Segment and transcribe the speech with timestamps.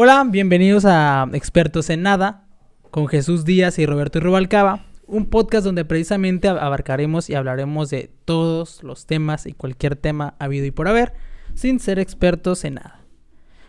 [0.00, 2.44] Hola, bienvenidos a Expertos en Nada
[2.92, 8.84] con Jesús Díaz y Roberto Rubalcaba, un podcast donde precisamente abarcaremos y hablaremos de todos
[8.84, 11.14] los temas y cualquier tema habido y por haber,
[11.54, 13.00] sin ser expertos en nada.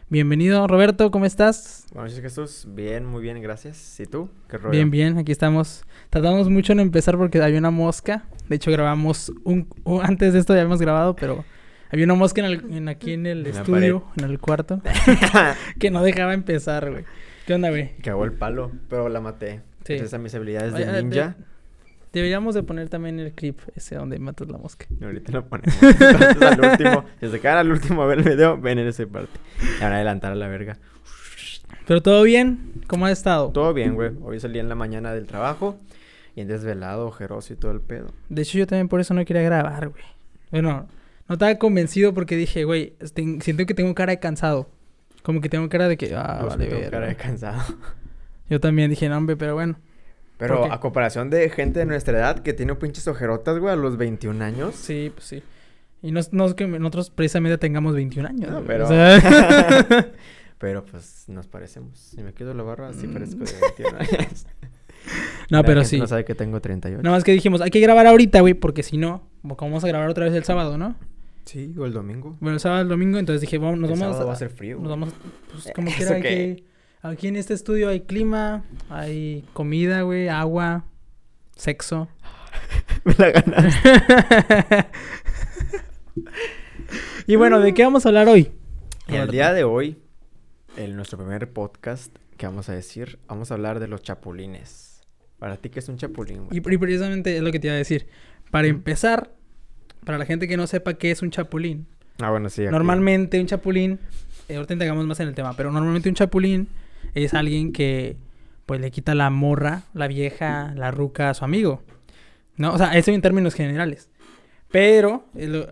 [0.09, 1.87] Bienvenido, Roberto, ¿cómo estás?
[1.93, 2.67] Buenas noches, Jesús.
[2.75, 3.99] Bien, muy bien, gracias.
[3.99, 4.29] ¿Y tú?
[4.47, 4.69] ¿Qué rollo?
[4.69, 5.83] Bien, bien, aquí estamos.
[6.11, 8.25] Tardamos mucho en empezar porque había una mosca.
[8.47, 9.67] De hecho, grabamos un...
[10.03, 11.43] antes de esto ya habíamos grabado, pero
[11.89, 14.81] había una mosca en, aquí en el estudio, en el cuarto,
[15.79, 17.03] que no dejaba empezar, güey.
[17.45, 17.95] ¿Qué onda, güey?
[18.03, 19.61] Cagó el palo, pero la maté.
[19.83, 19.93] Sí.
[19.93, 21.35] Gracias a mis habilidades de ninja.
[22.13, 24.85] deberíamos de poner también el clip ese donde matas la mosca.
[25.01, 25.75] Ahorita lo ponemos.
[25.81, 29.39] Entonces, al último, desde que al último a ver el video, ven en esa parte.
[29.79, 30.77] Y ahora adelantar a la verga.
[31.87, 33.49] Pero todo bien, ¿cómo ha estado?
[33.49, 34.11] Todo bien, güey.
[34.21, 35.79] Hoy salí en la mañana del trabajo
[36.35, 38.13] y en desvelado, ojeroso y todo el pedo.
[38.29, 40.03] De hecho, yo también por eso no quería grabar, güey.
[40.51, 40.87] Bueno,
[41.29, 42.95] no estaba convencido porque dije, güey,
[43.41, 44.67] siento que tengo cara de cansado.
[45.21, 47.61] Como que tengo cara de que, ah, vale, tengo cara de cansado.
[48.49, 49.77] Yo también dije, no, hombre, pero bueno.
[50.37, 53.97] Pero a comparación de gente de nuestra edad que tiene pinches ojerotas, güey, a los
[53.97, 54.73] 21 años.
[54.75, 55.43] Sí, pues sí.
[56.01, 58.49] Y no, no es que nosotros precisamente tengamos 21 años.
[58.49, 58.87] No, pero...
[60.57, 61.99] pero pues nos parecemos.
[61.99, 64.47] Si me quedo la barba, sí parezco de 21 años.
[65.49, 65.97] No, pero sí.
[65.97, 67.01] No sabe que tengo 38.
[67.01, 70.09] Nada más que dijimos, hay que grabar ahorita, güey, porque si no, vamos a grabar
[70.09, 70.95] otra vez el sábado, ¿no?
[71.49, 72.37] Sí, o el domingo.
[72.39, 74.77] Bueno, el sábado, el domingo, entonces dije, vamos, nos el vamos va a ser frío.
[74.77, 75.09] Nos vamos,
[75.51, 76.63] pues como quiera, hay
[77.01, 80.85] aquí en este estudio hay clima, hay comida, güey, agua,
[81.55, 82.07] sexo.
[83.03, 84.91] Me la ganaste.
[87.25, 88.51] y bueno, ¿de qué vamos a hablar hoy?
[89.07, 89.97] El día de hoy,
[90.77, 95.01] en nuestro primer podcast que vamos a decir, vamos a hablar de los chapulines.
[95.39, 96.45] Para ti, ¿qué es un chapulín?
[96.51, 98.05] Y, y precisamente es lo que te iba a decir.
[98.51, 99.38] Para empezar,
[100.05, 101.87] para la gente que no sepa qué es un chapulín.
[102.19, 102.63] Ah, bueno, sí.
[102.63, 103.99] Normalmente un chapulín,
[104.47, 106.67] eh, ahorita entregamos más en el tema, pero normalmente un chapulín
[107.13, 108.17] es alguien que
[108.65, 111.81] pues le quita la morra, la vieja, la ruca a su amigo.
[112.55, 112.73] ¿No?
[112.73, 114.09] O sea, eso en términos generales.
[114.69, 115.25] Pero,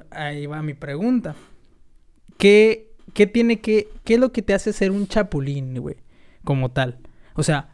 [0.09, 1.35] ahí va mi pregunta.
[2.37, 5.97] ¿Qué, qué tiene que, qué es lo que te hace ser un chapulín, güey?
[6.43, 6.97] Como tal.
[7.35, 7.69] O sea,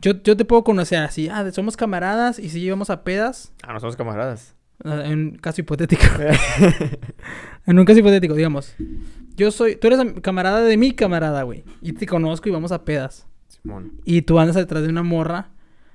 [0.00, 3.52] yo, yo te puedo conocer así, ah, somos camaradas y si llevamos a pedas.
[3.62, 4.56] Ah, no somos camaradas.
[4.84, 6.02] Ah, en un caso hipotético.
[7.66, 8.74] en un caso hipotético, digamos.
[9.36, 9.76] Yo soy.
[9.76, 11.64] Tú eres camarada de mi camarada, güey.
[11.80, 13.26] Y te conozco y vamos a pedas.
[13.48, 14.00] Simón.
[14.04, 15.50] Y tú andas detrás de una morra.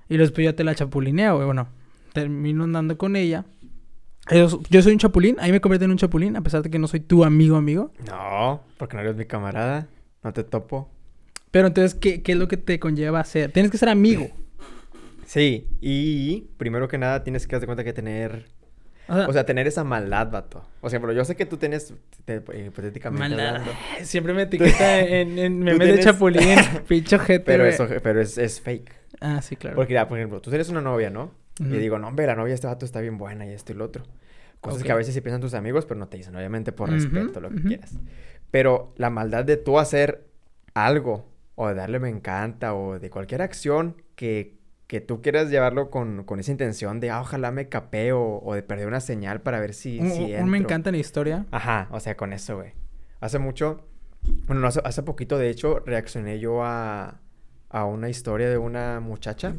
[0.10, 1.46] Y después yo te la chapulineo, güey.
[1.46, 1.68] Bueno,
[2.14, 3.46] termino andando con ella.
[4.32, 5.38] Yo, soy un chapulín.
[5.40, 6.36] Ahí me convierte en un chapulín.
[6.38, 7.92] A pesar de que no soy tu amigo, amigo.
[8.08, 9.88] No, porque no eres mi camarada.
[10.24, 10.90] No te topo.
[11.52, 13.52] Pero entonces, ¿qué, qué es lo que te conlleva a ser?
[13.52, 14.28] Tienes que ser amigo.
[15.26, 18.46] Sí, y primero que nada tienes que darte cuenta que tener
[19.08, 20.66] o sea, tener esa maldad, vato.
[20.82, 21.94] O sea, pero yo sé que tú tienes,
[22.28, 23.62] hipotéticamente maldad.
[24.04, 26.58] Siempre me etiqueta en, en memes de chapulín,
[26.88, 27.46] pincho gente.
[27.46, 28.92] Pero, eso, pero es, es, fake.
[29.22, 29.76] Ah, sí, claro.
[29.76, 31.32] Porque, por ejemplo, tú tienes una novia, ¿no?
[31.60, 33.76] Y digo, no, hombre, la novia de este vato está bien buena y esto y
[33.76, 34.04] lo otro.
[34.62, 37.40] Cosas que a veces sí piensan tus amigos, pero no te dicen, obviamente, por respeto,
[37.40, 37.98] lo que quieras.
[38.52, 40.28] Pero la maldad de tú hacer
[40.74, 44.57] algo, o de darle me encanta, o de cualquier acción que
[44.88, 48.64] que tú quieras llevarlo con, con esa intención de, ah, ojalá me capeo o de
[48.64, 50.00] perder una señal para ver si...
[50.10, 51.46] si me encanta la historia.
[51.52, 52.72] Ajá, o sea, con eso, güey.
[53.20, 53.86] Hace mucho,
[54.46, 57.20] bueno, no, hace, hace, poquito, de hecho, reaccioné yo a,
[57.70, 59.56] a una historia de una muchacha.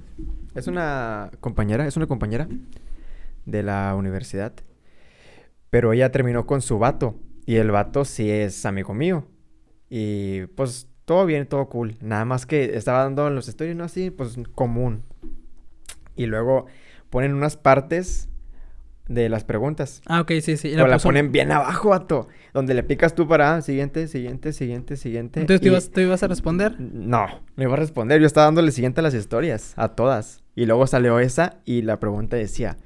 [0.55, 2.49] Es una compañera, es una compañera
[3.45, 4.53] de la universidad.
[5.71, 7.17] Pero ella terminó con su vato.
[7.45, 9.27] Y el vato sí es amigo mío.
[9.91, 11.97] Y pues todo bien, todo cool.
[12.03, 13.85] Nada más que estaba dando los stories, ¿no?
[13.85, 15.05] Así, pues común.
[16.17, 16.67] Y luego
[17.09, 18.29] ponen unas partes
[19.09, 20.03] de las preguntas.
[20.05, 20.75] Ah, ok, sí, sí.
[20.75, 22.29] O la, ponen bien abajo, vato.
[22.53, 25.41] Donde le picas tú para ah, siguiente, siguiente, siguiente, siguiente.
[25.41, 26.79] Entonces, ¿tú, ibas, ibas, a responder?
[26.79, 27.27] No,
[27.57, 28.21] no iba a responder.
[28.21, 30.43] Yo estaba dándole siguiente a las historias, a todas.
[30.55, 32.77] Y luego salió esa y la pregunta decía...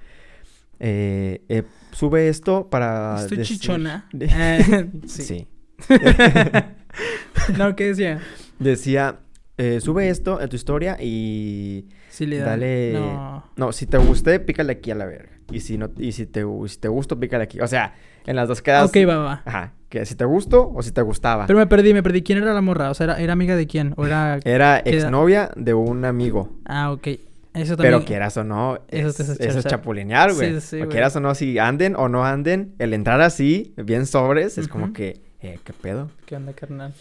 [0.78, 3.16] Eh, eh, sube esto para...
[3.20, 4.08] Estoy chichona.
[4.20, 5.22] Eh, sí.
[5.22, 5.48] sí.
[7.58, 8.20] no, ¿qué decía?
[8.58, 9.16] Decía,
[9.58, 12.92] eh, sube esto a tu historia y sí, le dale.
[12.94, 13.44] No.
[13.56, 13.72] no.
[13.72, 15.30] si te gusté, pícale aquí a la verga.
[15.50, 17.60] Y si no, y si te, si te gustó, pícale aquí.
[17.60, 17.94] O sea,
[18.26, 18.88] en las dos quedas.
[18.88, 19.42] Ok, va, va.
[19.44, 19.72] Ajá.
[19.88, 21.46] Que si te gustó o si te gustaba.
[21.46, 22.22] Pero me perdí, me perdí.
[22.22, 22.90] ¿Quién era la morra?
[22.90, 23.92] O sea, ¿era, amiga de quién?
[23.96, 24.38] ¿O era.
[24.44, 26.48] Era exnovia de un amigo.
[26.64, 27.08] Ah, ok.
[27.54, 27.94] Eso también.
[27.94, 30.54] Pero quieras o no, eso, es, eso es chapulinear, güey.
[30.54, 34.06] Sí, sí, o quieras o no, si anden o no anden, el entrar así, bien
[34.06, 36.10] sobres, es como que, eh, ¿qué pedo?
[36.26, 36.94] ¿Qué onda, carnal?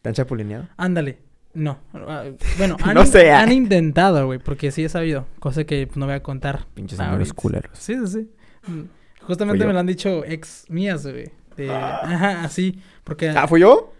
[0.00, 0.68] ¿Te han chapulineado?
[0.76, 1.18] Ándale.
[1.54, 1.78] No.
[1.94, 2.24] Ah,
[2.58, 5.26] bueno, han, han intentado, güey, porque sí he sabido.
[5.38, 6.66] Cosa que no voy a contar.
[6.74, 7.78] Pinches amigos culeros.
[7.78, 8.30] Sí, sí, sí.
[8.70, 8.82] Mm,
[9.26, 11.30] justamente me lo han dicho ex mías, güey.
[11.56, 11.70] De...
[11.70, 12.00] Ah.
[12.02, 12.80] Ajá, así.
[13.04, 13.28] Porque...
[13.28, 13.92] ¿Ah, fui yo?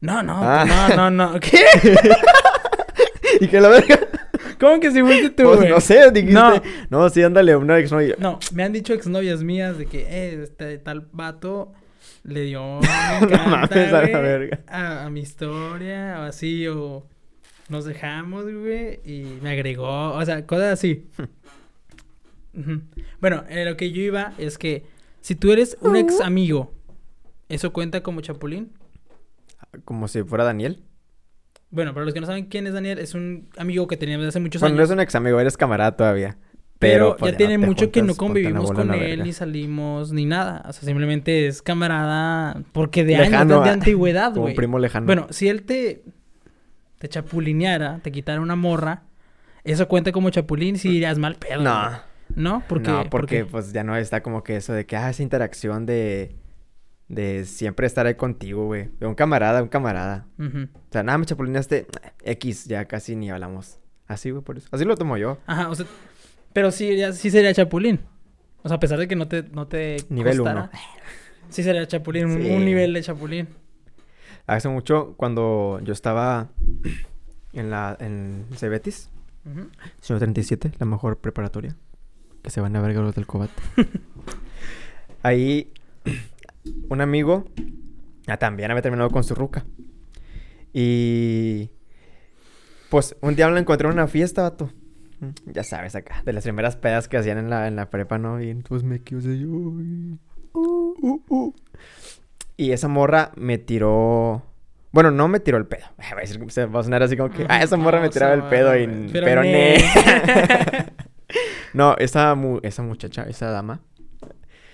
[0.00, 0.64] No, no, Ah.
[0.90, 1.40] no, no, no.
[1.40, 1.64] ¿Qué?
[3.40, 3.98] ¿Y que la verga?
[4.60, 5.70] ¿Cómo que si fuiste tú, Pues güey?
[5.70, 6.34] no sé, dijiste.
[6.34, 6.60] No.
[6.90, 8.14] No, sí, ándale, una exnovia.
[8.18, 11.72] No, me han dicho exnovias mías de que, eh, este tal vato
[12.24, 12.80] le dio
[13.20, 14.60] me encanta, mames, a la güey, verga.
[14.66, 17.06] a, a mi historia, o así, o
[17.68, 21.08] nos dejamos, güey, y me agregó, o sea, cosas así.
[23.20, 24.84] Bueno, eh, lo que yo iba es que
[25.22, 26.74] si tú eres un ex amigo,
[27.48, 28.72] ¿eso cuenta como chapulín?
[29.86, 30.82] Como si fuera Daniel.
[31.70, 34.28] Bueno, para los que no saben quién es Daniel, es un amigo que teníamos desde
[34.36, 34.90] hace muchos Bueno, no años.
[34.90, 36.36] es un ex amigo, eres camarada todavía.
[36.82, 39.24] Pero, pues, ya tiene no mucho que no convivimos con él, verga.
[39.24, 40.64] ni salimos, ni nada.
[40.68, 43.72] O sea, simplemente es camarada porque de Lejano, años, de ah.
[43.72, 44.50] antigüedad, güey.
[44.50, 45.06] un primo lejano.
[45.06, 46.02] Bueno, si él te,
[46.98, 49.04] te chapulineara, te quitara una morra,
[49.64, 51.62] eso cuenta como chapulín si dirías mal pedo.
[51.62, 52.12] No.
[52.34, 52.62] ¿No?
[52.68, 55.86] Porque, no, porque pues ya no está como que eso de que, ah, esa interacción
[55.86, 56.34] de,
[57.08, 58.88] de siempre estar ahí contigo, güey.
[58.98, 60.26] De un camarada, un camarada.
[60.38, 61.86] O sea, nada, me chapulineaste
[62.24, 63.78] X, ya casi ni hablamos.
[64.06, 64.68] Así, güey, por eso.
[64.72, 65.38] Así lo tomo yo.
[65.46, 65.86] Ajá, o sea,
[66.52, 68.00] pero sí, ya- sí sería chapulín.
[68.62, 70.70] O sea, a pesar de que no te, no te Nivel costara,
[71.48, 72.50] Sí sería chapulín, un- Sí.
[72.50, 73.48] un nivel de chapulín.
[74.46, 76.48] Hace mucho, cuando yo estaba
[77.52, 79.10] en la en Cebetis,
[80.00, 81.76] señor 37, la mejor preparatoria.
[82.42, 83.50] Que se van a ver los del Cobat.
[85.22, 85.70] Ahí,
[86.88, 87.44] un amigo,
[88.26, 89.64] ah, también había terminado con su ruca.
[90.72, 91.70] Y.
[92.90, 94.70] Pues un día me lo encontré en una fiesta, vato.
[95.46, 98.40] Ya sabes, acá, de las primeras pedas que hacían en la, en la prepa, ¿no?
[98.42, 99.46] Y entonces me quedé yo.
[99.48, 100.18] y-
[100.52, 101.54] uh, uh, uh.
[102.56, 104.42] Y esa morra me tiró.
[104.92, 105.86] Bueno, no me tiró el pedo.
[105.98, 106.38] Va a, decir,
[106.74, 107.46] va a sonar así como que.
[107.48, 108.86] Ah, esa morra me tiraba el pedo y.
[109.12, 109.76] Pero, Pero ne.
[109.78, 110.92] ne.
[111.72, 113.80] no, esa, mu- esa muchacha, esa dama.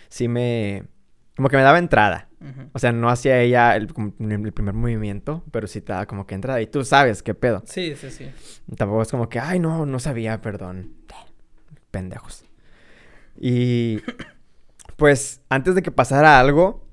[0.08, 0.84] Sí me.
[1.36, 2.27] Como que me daba entrada.
[2.72, 6.60] O sea, no hacía ella el primer movimiento, pero sí te daba como que entrada.
[6.60, 7.62] Y tú sabes qué pedo.
[7.66, 8.30] Sí, sí, sí.
[8.76, 10.94] Tampoco es como que, ay, no, no sabía, perdón.
[11.90, 12.44] Pendejos.
[13.36, 14.00] Y
[14.96, 16.84] pues antes de que pasara algo,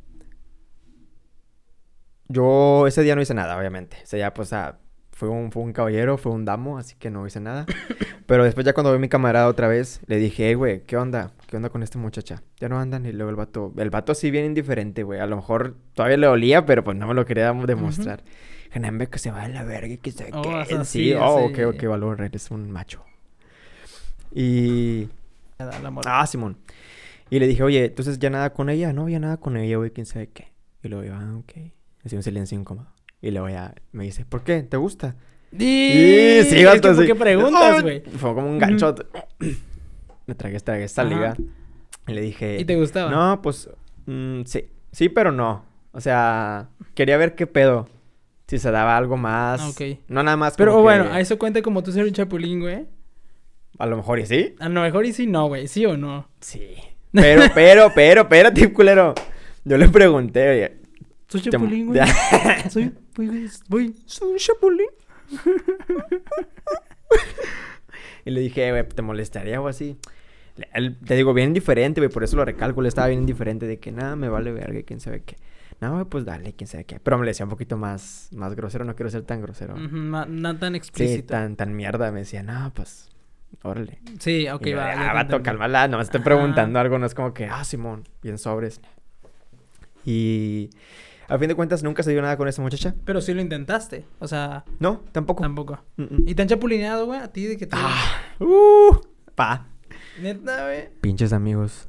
[2.27, 3.97] yo ese día no hice nada, obviamente.
[4.03, 4.80] Ese día, pues, ah,
[5.12, 7.65] fue un, fue un caballero, fue un damo, así que no hice nada.
[8.27, 10.97] Pero después ya cuando vi a mi camarada otra vez, le dije, hey, güey, ¿qué
[10.97, 11.31] onda?
[11.56, 12.44] ¿Qué onda con esta muchacha?
[12.60, 13.06] Ya no andan.
[13.06, 15.22] Y luego el vato, el vato sí bien indiferente, güey.
[15.22, 18.24] A lo mejor todavía le olía, pero pues no me lo quería demostrar.
[18.72, 20.31] Genambe que se va a la verga y que se...
[20.34, 23.06] Oh, que- sí, sí, oh, ok, ok, valor, eres un macho.
[24.34, 25.07] Y...
[26.06, 26.57] Ah, Simón.
[27.30, 28.92] Y le dije, oye, entonces ya nada con ella.
[28.92, 30.52] No había nada con ella, güey, quién sabe qué.
[30.84, 31.72] Y luego yo, ah, ok.
[32.04, 32.88] Así un silencio incómodo.
[33.22, 34.62] Y luego ya me dice, ¿por qué?
[34.63, 35.16] ¿Te gusta?
[35.52, 35.57] Sí,
[36.50, 37.06] que ¿por sí.
[37.06, 38.02] qué preguntas, güey?
[38.02, 38.94] Fue como un gancho.
[40.27, 41.10] Me tragué esta, esta Ajá.
[41.13, 41.36] liga.
[42.07, 42.57] Y le dije...
[42.60, 43.10] ¿Y te gustaba?
[43.12, 43.69] No, pues...
[44.06, 44.66] mm, sí.
[44.92, 45.66] Sí, pero no.
[45.92, 47.88] O sea, quería ver qué pedo.
[48.48, 49.62] Si se daba algo más.
[49.62, 50.00] Ah, ok.
[50.07, 52.60] No nada más Pero como bueno, que- a eso cuenta como tú ser un chapulín,
[52.62, 52.86] güey.
[53.80, 54.56] A lo mejor y sí.
[54.60, 55.68] A lo mejor y sí no, güey.
[55.68, 56.30] ¿Sí o no?
[56.42, 56.75] Sí.
[57.12, 59.16] Pero, pero, pero, espérate, culero.
[59.63, 60.78] Yo le pregunté, oye.
[61.28, 62.00] Soy chapulín, güey.
[62.69, 62.94] Soy...
[63.16, 63.95] Voy, voy...
[64.06, 64.88] Soy un chapulín.
[68.25, 69.98] y le dije, güey, ¿te molestaría o así?
[70.74, 72.81] Él- te digo, bien indiferente, güey, por eso lo recalco.
[72.81, 75.36] Le estaba bien indiferente de que nada, me vale verga, quién sabe qué.
[75.81, 77.00] No, pues dale, quién sabe qué.
[77.02, 79.75] Pero me le decía un poquito más, más grosero, no quiero ser tan grosero.
[79.75, 81.34] No tan Sí, explícito.
[81.34, 82.12] tan, tan mierda.
[82.14, 83.09] Me decía, no, pues,
[83.64, 84.00] órale.
[84.19, 84.92] Sí, ok, va.
[85.09, 88.38] ah, vato, cálmala, no me estoy preguntando algo, no es como que, ah, Simón, bien
[88.38, 88.80] sobres.
[90.06, 90.69] Y
[91.28, 92.95] a fin de cuentas nunca se dio nada con esa muchacha.
[93.06, 94.06] Pero sí lo intentaste.
[94.19, 95.42] O sea, No, tampoco.
[95.44, 95.83] tampoco.
[95.97, 96.24] Mm, mm.
[96.28, 97.19] ¿Y te han chapulineado, güey?
[97.19, 97.76] A ti de que te...
[97.78, 98.95] Ah, uh,
[99.35, 99.68] pa.
[100.22, 100.90] Neta, güey.
[101.02, 101.88] Pinches amigos.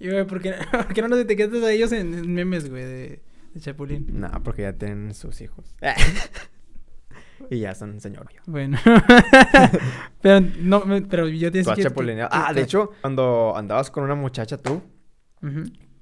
[0.00, 2.84] Y, güey, ¿por qué, por qué no nos etiquetas a ellos en, en memes, güey,
[2.84, 3.22] de,
[3.54, 4.06] de chapulín?
[4.12, 5.74] No, porque ya tienen sus hijos.
[7.50, 8.28] y ya son señor.
[8.46, 8.78] Bueno.
[10.22, 11.74] pero no, pero yo te decía
[12.30, 14.82] Ah, de hecho, cuando andabas con una muchacha tú,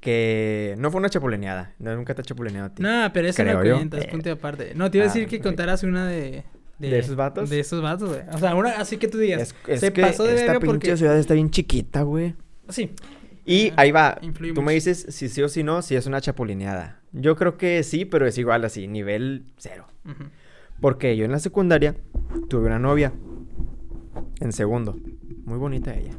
[0.00, 1.74] que no fue una chapulineada.
[1.78, 2.82] No, nunca te ha chapulineado a ti.
[2.82, 3.74] No, pero eso no Creo yo.
[3.76, 4.08] cuenta, es Eh.
[4.10, 4.72] punto y aparte.
[4.74, 6.44] No, te iba a Ah, decir que contaras una de...
[6.90, 7.50] ¿De esos vatos?
[7.50, 8.22] De esos vatos, güey.
[8.32, 9.40] O sea, una así que tú digas.
[9.40, 10.96] Es, es se que pasó de esta pinche porque...
[10.96, 12.34] ciudad está bien chiquita, güey.
[12.68, 12.90] Sí.
[13.44, 14.20] Y ahí va.
[14.54, 17.00] Tú me dices si sí o si no, si es una chapulineada.
[17.12, 19.86] Yo creo que sí, pero es igual así, nivel cero.
[20.80, 21.96] Porque yo en la secundaria
[22.48, 23.12] tuve una novia.
[24.40, 24.96] En segundo.
[25.44, 26.12] Muy bonita ella.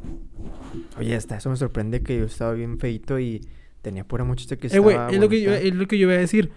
[0.98, 3.40] Oye, hasta eso me sorprende que yo estaba bien feito y
[3.82, 5.68] tenía pura muchacha que Eh, güey, estaba es lo que, yo, bonita.
[5.68, 6.50] es lo que yo iba a decir.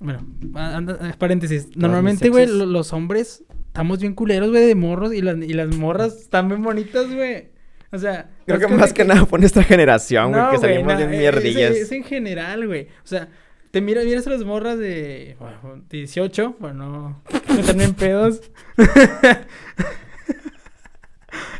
[0.00, 1.76] Bueno, anda- paréntesis.
[1.76, 6.16] Normalmente, güey, los hombres estamos bien culeros, güey, de morros y las, y las morras
[6.16, 7.48] están bien bonitas, güey.
[7.90, 8.30] O sea...
[8.46, 11.72] Creo que más que nada por esta generación, güey, No, que salimos no, eh, mierdillas.
[11.72, 12.88] Es, es en general, güey.
[13.02, 13.28] O sea,
[13.70, 17.22] Te miras, miras a las morras de bueno, 18, bueno, no
[17.56, 18.40] meterme en pedos.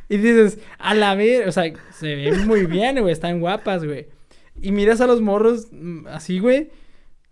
[0.08, 4.08] y dices, a la vez, o sea, se ven muy bien, güey, están guapas, güey.
[4.60, 6.70] Y miras a los morros mm, así, güey,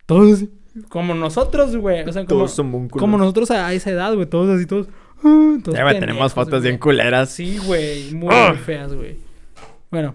[0.07, 0.45] todos
[0.89, 2.09] como nosotros, güey.
[2.09, 4.89] O sea, como, Todos como nosotros a esa edad, güey, todos así, todos.
[5.25, 6.81] ah, todos Ya, güey, tenemos fotos bien güey.
[6.81, 7.31] culeras.
[7.31, 8.51] Sí, güey, muy, Ah.
[8.51, 9.19] muy feas, güey.
[9.91, 10.15] Bueno,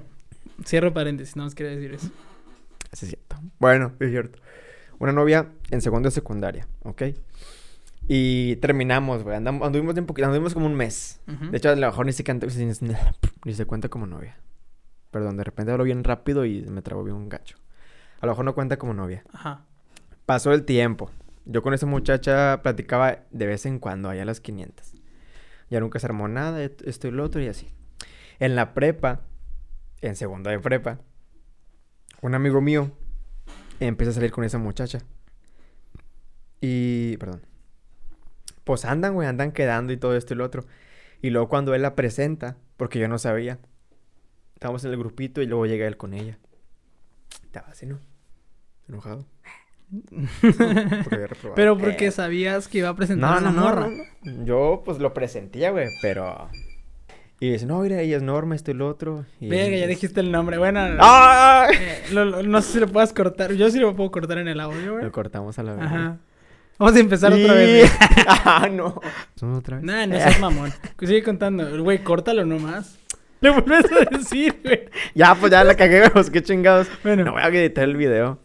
[0.66, 2.10] cierro paréntesis, no más quería decir eso.
[2.92, 3.38] Es cierto.
[3.60, 4.40] Bueno, es cierto.
[5.00, 7.04] Una novia en segundo de secundaria, ¿ok?
[8.08, 9.36] Y terminamos, güey.
[9.38, 11.20] Anduvimos un poquito, anduvimos como un mes.
[11.52, 12.72] De hecho, a lo mejor ni se, canta, ni,
[13.46, 14.38] ni se cuenta como novia.
[15.12, 17.58] Perdón, de repente hablo bien rápido y me trabo bien un gacho.
[18.20, 19.24] A lo mejor no cuenta como novia.
[19.34, 19.66] Ajá.
[20.26, 21.12] Pasó el tiempo.
[21.46, 24.94] Yo con esa muchacha platicaba de vez en cuando, allá a las 500.
[25.70, 27.74] Ya nunca se armó nada, esto y lo otro y así.
[28.40, 29.22] En la prepa,
[30.02, 31.00] en segundo de prepa,
[32.22, 32.92] un amigo mío
[33.80, 35.00] empieza a salir con esa muchacha.
[36.60, 37.42] Y, perdón.
[38.64, 40.66] Pues andan, güey, andan quedando y todo esto y lo otro.
[41.22, 43.60] Y luego cuando él la presenta, porque yo no sabía,
[44.54, 46.38] estábamos en el grupito y luego llega él con ella.
[47.44, 48.00] Estaba así, ¿no?
[48.88, 49.26] Enojado.
[50.42, 51.28] Porque.
[51.56, 53.88] Pero porque Eh, sabías que iba a presentar no, a la no, no, morra.
[53.90, 54.46] no, no.
[54.46, 56.50] Yo, pues, lo presentía, güey, pero...
[57.40, 59.26] Y dice, no, mira, ella es Norma, esto y lo otro.
[59.40, 60.60] Y Verga, ya dijiste el nombre.
[60.60, 61.68] Bueno, ¡Ah!
[61.74, 63.54] eh, lo- lo- no sé si lo puedas cortar.
[63.54, 65.04] Yo sí lo puedo cortar en el audio, güey.
[65.06, 65.84] Lo cortamos a la vez.
[65.86, 66.18] Ajá.
[66.78, 67.92] Vamos a empezar otra vez.
[67.92, 68.26] güey.
[68.28, 69.02] ah, no.
[69.36, 69.86] ¿Son otra vez?
[69.86, 70.72] Nah, no seas mamón.
[71.00, 71.82] Sigue contando.
[71.84, 73.00] Güey, córtalo nomás.
[73.40, 74.82] Le vuelves a decir, güey.
[75.16, 76.88] Ya, pues ya la cagué, pues, qué chingados.
[77.04, 77.24] Bueno.
[77.26, 78.38] No voy a editar el video.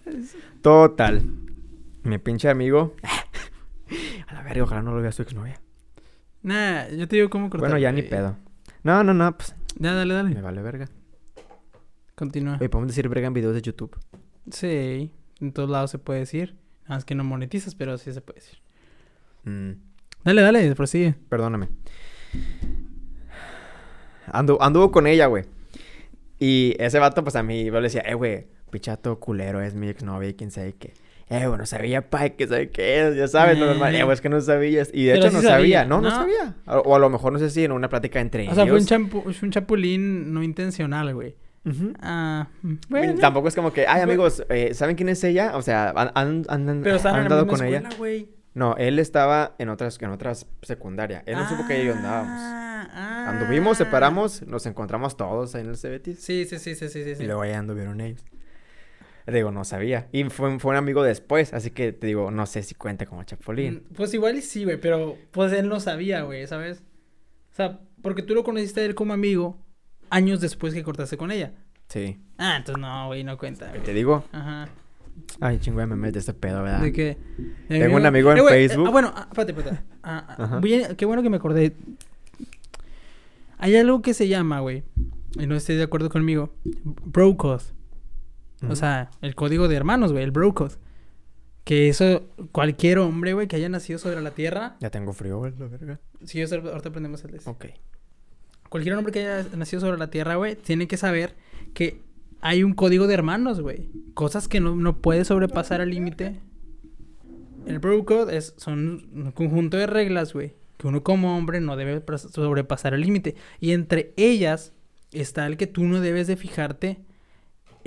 [0.66, 1.22] Total.
[2.02, 2.96] Mi pinche amigo.
[4.26, 5.60] a la verga, ojalá no lo vea su exnovia.
[6.42, 7.68] Nah, yo te digo cómo cortar.
[7.70, 8.10] Bueno, ya ni güey.
[8.10, 8.36] pedo.
[8.82, 10.40] No, no, no, pues, Ya, dale, me dale.
[10.42, 10.88] vale verga.
[12.16, 12.56] Continúa.
[12.56, 13.96] Oye, podemos decir verga en videos de YouTube.
[14.50, 16.56] Sí, en todos lados se puede decir.
[16.82, 18.58] Nada más que no monetizas, pero sí se puede decir.
[19.44, 19.70] Mm.
[20.24, 21.14] Dale, dale, prosigue.
[21.28, 21.68] Perdóname.
[24.32, 25.44] Andu anduvo con ella, güey.
[26.40, 29.88] Y ese vato, pues a mí, yo le decía, eh, güey, pichato culero, es mi
[29.88, 30.92] exnovia y quién sabe qué.
[31.28, 33.94] Eh, güey, no sabía, pa, que sabe qué es, ya sabes, lo normal.
[33.94, 34.90] Eh, güey, es que no sabías.
[34.92, 35.78] Y de Pero hecho sí no sabía.
[35.80, 36.14] sabía, No, no, ¿no?
[36.14, 36.54] sabía.
[36.66, 38.54] O, o a lo mejor, no sé si en una plática entre O ellos.
[38.54, 41.34] sea, fue un, champu- fue un chapulín no intencional, güey.
[42.00, 43.14] Ah, mm, bueno.
[43.20, 45.56] Tampoco es como que, ay, amigos, eh, ¿saben quién es ella?
[45.56, 48.26] O sea, han, han, han, Pero han en la andado con escuela, ella.
[48.54, 51.22] No, él estaba en otras, en otras secundaria.
[51.26, 52.30] Él no supo que ellos andábamos.
[52.40, 53.30] Ah, ah.
[53.30, 55.76] Anduvimos, separamos, nos encontramos todos ahí en el.
[55.76, 57.14] Sí, sí, sí, sí, sí, sí.
[57.16, 57.22] sí.
[57.22, 58.24] Y luego ahí anduvieron ellos.
[59.26, 60.08] Te digo, no sabía.
[60.12, 63.24] Y fue, fue un amigo después, así que te digo, no sé si cuenta como
[63.24, 63.82] Chapulín.
[63.90, 66.82] Mm, Pues igual y sí, güey, pero pues él no sabía, güey, ¿sabes?
[67.52, 69.58] O sea, porque tú lo conociste a él como amigo
[70.10, 71.52] años después que cortaste con ella.
[71.88, 72.18] Sí.
[72.38, 73.72] Ah, entonces no, güey, no cuenta.
[73.72, 74.24] ¿Qué te digo?
[74.32, 74.68] Ajá.
[75.40, 76.80] Ay, chingo de memes de este pedo, ¿verdad?
[76.82, 77.16] De de
[77.68, 78.86] Tengo un amigo en Eh, eh, Facebook.
[78.86, 79.82] ah, bueno, ah, espérate, espérate.
[80.02, 81.72] Ah, ah, qué bueno que me acordé.
[83.58, 84.82] Hay algo que se llama, güey,
[85.38, 86.52] y no estés de acuerdo conmigo,
[88.68, 90.74] O sea, el código de hermanos, güey, el bro code.
[91.64, 94.76] Que eso, cualquier hombre, güey, que haya nacido sobre la tierra.
[94.80, 96.00] Ya tengo frío, güey, la verga.
[96.24, 97.50] Si yo ahorita aprendemos el de ese.
[97.50, 97.66] Ok.
[98.68, 101.34] Cualquier hombre que haya nacido sobre la tierra, güey, tiene que saber
[101.74, 102.02] que
[102.40, 103.90] hay un código de hermanos, güey.
[104.14, 106.40] Cosas que no, no puede sobrepasar el límite.
[107.66, 111.76] El bro code es, son un conjunto de reglas, güey, que uno como hombre no
[111.76, 113.34] debe sobrepasar el límite.
[113.58, 114.72] Y entre ellas
[115.10, 117.05] está el que tú no debes de fijarte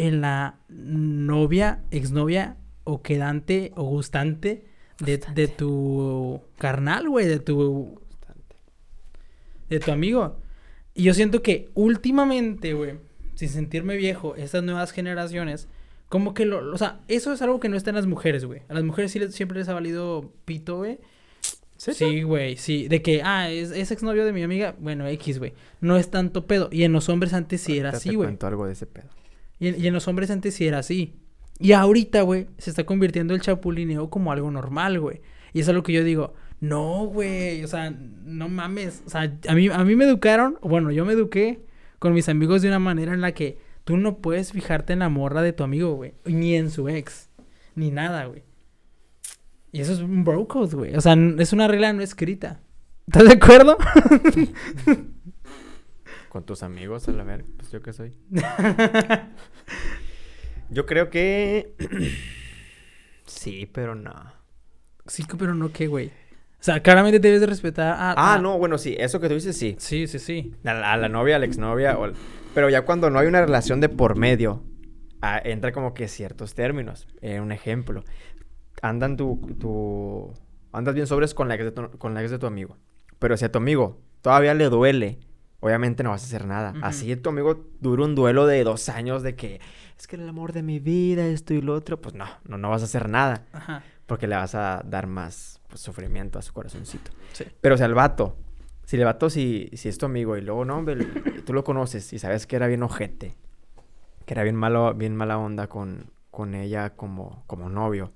[0.08, 4.65] en la novia, exnovia o quedante o gustante
[5.00, 8.00] de, de tu carnal, güey, de tu
[9.70, 10.38] de tu amigo.
[10.96, 12.96] Y yo siento que últimamente, güey,
[13.36, 15.68] sin sentirme viejo, estas nuevas generaciones,
[16.10, 18.62] como que lo, o sea, eso es algo que no está en las mujeres, güey.
[18.68, 21.00] A las mujeres sí les- siempre les ha valido pito, güey.
[21.77, 22.88] Sí, güey, sí.
[22.89, 25.53] De que, ah, es, es exnovio de mi amiga, bueno, X, güey.
[25.79, 26.68] No es tanto pedo.
[26.74, 28.27] Y en los hombres antes sí era así, güey.
[28.27, 29.08] cuento algo de ese pedo.
[29.59, 31.15] Y, en- los hombres antes sí era así.
[31.59, 35.21] Y ahorita, güey, se está convirtiendo el chapulineo como algo normal, güey.
[35.53, 36.33] Y eso es lo que yo digo.
[36.61, 39.03] No, güey, o sea, no mames.
[39.05, 41.65] O sea, a mí, a mí me educaron, bueno, yo me eduqué
[41.99, 45.09] con mis amigos de una manera en la que tú no puedes fijarte en la
[45.09, 46.13] morra de tu amigo, güey.
[46.25, 47.29] Ni en su ex.
[47.75, 48.43] Ni nada, güey.
[49.71, 50.95] Y eso es un bro code, güey.
[50.95, 52.61] O sea, es una regla no escrita.
[53.07, 53.77] ¿Estás de acuerdo?
[56.29, 58.13] Con tus amigos, a la verga, pues yo qué soy.
[60.71, 61.74] Yo creo que...
[63.25, 64.13] sí, pero no.
[65.07, 66.07] sí, pero no qué, güey.
[66.07, 68.12] O sea, claramente debes de respetar a...
[68.12, 69.75] Ah, a- no, bueno, sí, eso que tú dices, sí.
[69.79, 70.53] Sí, sí, sí.
[70.65, 72.12] A la, a la novia, a la exnovia, o...
[72.53, 74.63] Pero ya cuando no hay una relación de por medio,
[75.21, 77.07] ah, entra como que ciertos términos.
[77.21, 78.03] Eh, un ejemplo.
[78.81, 80.33] Andan tu, tu...
[80.71, 82.77] Andas bien sobres con la, ex de tu, con la ex de tu amigo.
[83.17, 85.17] Pero si a tu amigo todavía le duele,
[85.59, 86.73] obviamente no vas a hacer nada.
[86.81, 89.59] Así tu amigo dura un duelo de dos años de que
[89.97, 92.69] es que el amor de mi vida, esto y lo otro, pues no, no, no
[92.69, 93.45] vas a hacer nada.
[93.51, 93.83] Ajá.
[94.05, 97.11] Porque le vas a dar más pues, sufrimiento a su corazoncito.
[97.33, 97.45] Sí.
[97.61, 98.37] Pero o sea, el vato,
[98.85, 101.05] si el vato si, si es tu amigo y luego, no, hombre,
[101.45, 103.35] tú lo conoces y sabes que era bien ojete,
[104.25, 108.13] que era bien malo, bien mala onda con, con ella como, como novio.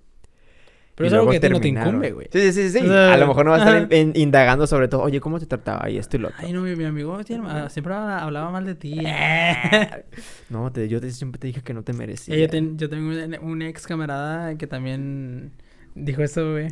[0.96, 2.28] Pero es algo que a ti no te incumbe, güey.
[2.32, 2.86] Sí, sí, sí, sí.
[2.86, 5.20] O sea, a lo mejor no vas a estar in- in- indagando sobre todo, oye,
[5.20, 5.90] ¿cómo te trataba?
[5.90, 6.40] Y esto y lo otro.
[6.46, 9.00] Ay, no, mi, mi amigo siempre habla- hablaba mal de ti.
[10.50, 12.36] No, te- yo te- siempre te dije que no te merecía.
[12.36, 15.52] Eh, yo, ten- yo tengo un, un ex camarada que también
[15.96, 16.68] dijo eso, güey.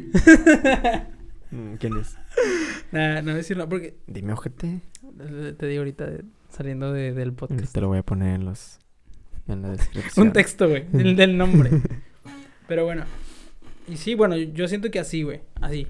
[1.52, 2.16] Mm, ¿Quién es?
[2.92, 4.82] Nah, no decirlo porque Dime, ojete.
[5.58, 6.08] te digo ahorita
[6.50, 7.74] saliendo de- del podcast.
[7.74, 8.80] Te lo voy a poner en los...
[9.48, 10.28] En la descripción.
[10.28, 11.72] Un texto, güey, del, del nombre.
[12.68, 13.04] Pero bueno.
[13.92, 15.42] Y sí, bueno, yo siento que así, güey.
[15.60, 15.88] Así.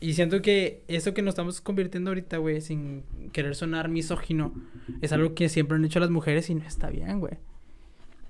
[0.00, 4.52] Y siento que eso que nos estamos convirtiendo ahorita, güey, sin querer sonar misógino,
[5.00, 7.34] es algo que siempre han hecho las mujeres y no está bien, güey.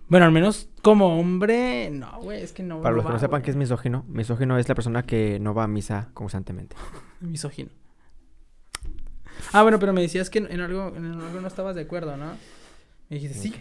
[0.08, 2.82] Bueno, al menos como hombre, no, güey, es que no.
[2.82, 3.44] Para los que va, no sepan güey.
[3.46, 6.76] qué es misógino, misógino es la persona que no va a misa constantemente.
[7.20, 7.70] Misógino.
[9.52, 12.26] Ah, bueno, pero me decías que en algo, en algo no estabas de acuerdo, ¿no?
[13.08, 13.54] Me dijiste, ¿En sí,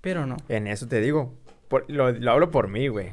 [0.00, 0.36] pero no.
[0.48, 1.34] En eso te digo.
[1.68, 3.10] Por- lo, lo hablo por mí, güey.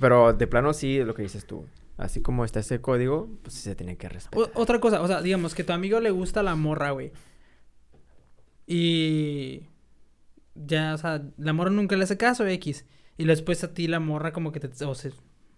[0.00, 1.66] Pero de plano sí, lo que dices tú.
[1.96, 4.50] Así como está ese código, pues sí se tiene que respetar.
[4.54, 7.12] Otra cosa, o sea, digamos que tu amigo le gusta la morra, güey.
[8.66, 9.62] Y
[10.54, 12.86] ya, o sea, la morra nunca le hace caso, X.
[13.16, 14.84] Y después a ti la morra como que te...
[14.84, 15.10] O sea,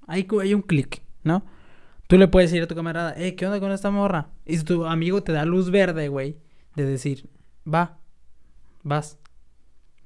[0.06, 1.44] hay, hay un clic, ¿no?
[2.06, 4.30] Tú le puedes decir a tu camarada, eh, ¿qué onda con esta morra?
[4.46, 6.38] Y si tu amigo te da luz verde, güey,
[6.74, 7.28] de decir,
[7.72, 7.98] va,
[8.82, 9.18] vas.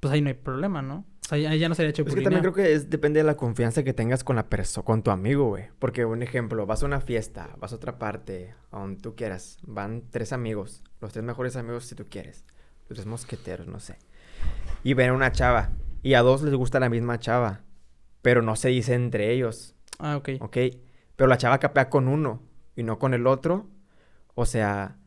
[0.01, 1.07] Pues ahí no hay problema, ¿no?
[1.25, 3.37] O sea, ahí ya no sería Es que también creo que es, depende de la
[3.37, 5.65] confianza que tengas con la persona, con tu amigo, güey.
[5.79, 9.59] Porque, un ejemplo, vas a una fiesta, vas a otra parte, a donde tú quieras.
[9.63, 12.45] Van tres amigos, los tres mejores amigos si tú quieres.
[12.89, 13.97] Los tres mosqueteros, no sé.
[14.83, 15.71] Y ven a una chava.
[16.03, 17.63] Y a dos les gusta la misma chava.
[18.21, 20.31] Pero no se dice entre ellos, Ah, ok.
[20.41, 20.57] ¿ok?
[21.17, 22.43] Pero la chava capea con uno
[22.77, 23.67] y no con el otro.
[24.35, 24.99] O sea,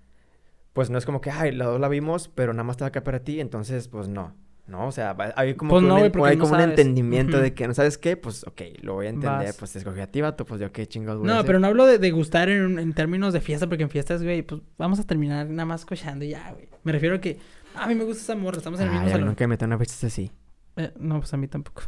[0.74, 2.88] pues no es como que, ay, la dos la vimos, pero nada más te va
[2.88, 3.40] a capear a ti.
[3.40, 4.34] Entonces, pues no.
[4.68, 6.78] No, o sea, hay como, Pues que no, un, güey, hay no como un sabes.
[6.78, 7.56] entendimiento de Ujú.
[7.56, 8.18] que, ¿no sabes qué?
[8.18, 9.46] Pues, ok, lo voy a entender.
[9.48, 9.58] Vas.
[9.58, 10.46] Pues escogí a ti, vato.
[10.46, 13.32] Pues yo qué chingados a No, pero no hablo de, de gustar en, en términos
[13.34, 16.52] de fiesta, porque en fiestas, güey, pues vamos a terminar nada más cochando y ya,
[16.52, 16.68] güey.
[16.84, 17.40] Me refiero a que
[17.76, 19.28] "Ah, a mí me gusta esa morra, estamos en el Ay, mismo a salón.
[19.30, 20.32] nunca me meto una fiesta así.
[20.76, 21.84] Eh, no, pues a mí tampoco.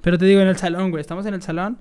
[0.00, 1.78] Pero te digo, en el salón, güey, estamos en el salón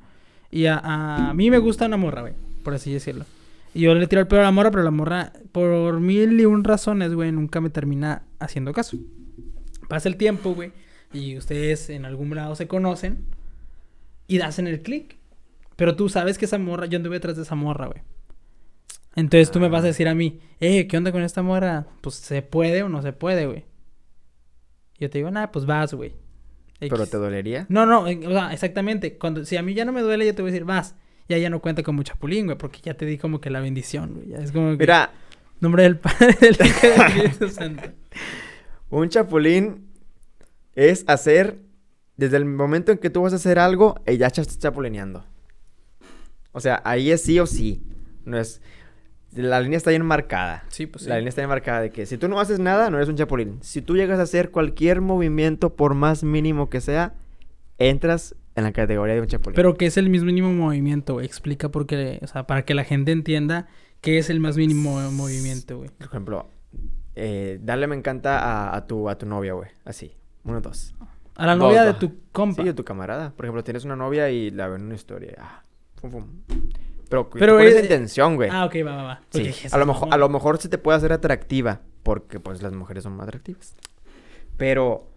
[0.51, 3.25] y a, a mí me gusta una morra, güey, por así decirlo.
[3.73, 6.45] Y yo le tiro el pedo a la morra, pero la morra, por mil y
[6.45, 8.97] un razones, güey, nunca me termina haciendo caso.
[9.89, 10.71] Pasa el tiempo, güey,
[11.11, 13.25] y ustedes en algún lado se conocen
[14.27, 15.17] y hacen el clic.
[15.75, 18.01] Pero tú sabes que esa morra, yo anduve detrás de esa morra, güey.
[19.15, 19.87] Entonces tú me vas a Ah.
[19.87, 21.87] decir a mí, eh, ¿qué onda con esta morra?
[22.01, 23.65] Pues se puede o no se puede, güey.
[24.99, 26.13] Yo te digo, nada, pues vas, güey.
[26.79, 27.65] ¿Pero te dolería?
[27.67, 29.17] No, no, o sea, exactamente.
[29.17, 30.95] Cuando, si a mí ya no me duele, yo te voy a decir, vas.
[31.27, 34.13] Ya ya no cuenta como chapulín, güey, porque ya te di como que la bendición,
[34.13, 34.29] güey.
[34.29, 34.77] Ya es como que...
[34.77, 35.11] Mira,
[35.59, 37.83] Nombre del Padre, del Hijo del Espíritu Santo.
[38.89, 39.89] un chapulín
[40.75, 41.59] es hacer...
[42.17, 45.23] Desde el momento en que tú vas a hacer algo, eh, ya estás chapulineando.
[46.51, 47.81] O sea, ahí es sí o sí.
[48.25, 48.61] No es...
[49.33, 50.65] La línea está bien marcada.
[50.67, 51.09] Sí, pues sí.
[51.09, 53.15] La línea está bien marcada de que si tú no haces nada, no eres un
[53.15, 53.59] chapulín.
[53.61, 57.13] Si tú llegas a hacer cualquier movimiento, por más mínimo que sea,
[57.77, 59.55] entras en la categoría de un chapulín.
[59.55, 61.25] Pero que es el mismo mínimo movimiento, güey.
[61.25, 63.67] Explica por qué, o sea, para que la gente entienda
[64.01, 65.89] qué es el más mínimo movimiento, güey.
[65.89, 66.49] Por ejemplo,
[67.19, 69.69] eh, darle me encanta a, a tu, a tu novia, güey.
[69.85, 70.15] Así.
[70.43, 70.95] Uno, dos.
[71.35, 72.61] A la Dos, novia de tu compa.
[72.63, 73.31] Sí, de tu camarada.
[73.31, 75.35] Por ejemplo, tienes una novia y la ven en una historia.
[75.39, 75.63] Ah,
[76.01, 76.27] pum, pum.
[77.09, 78.49] Pero, Pero, eh, intención, güey.
[78.51, 79.21] Ah, ok, va, va, va.
[79.31, 80.13] Sí, a lo, "Esa mejor, mamón".
[80.13, 83.75] a lo mejor se te puede hacer atractiva, porque pues las mujeres son más atractivas.
[84.57, 85.07] Pero,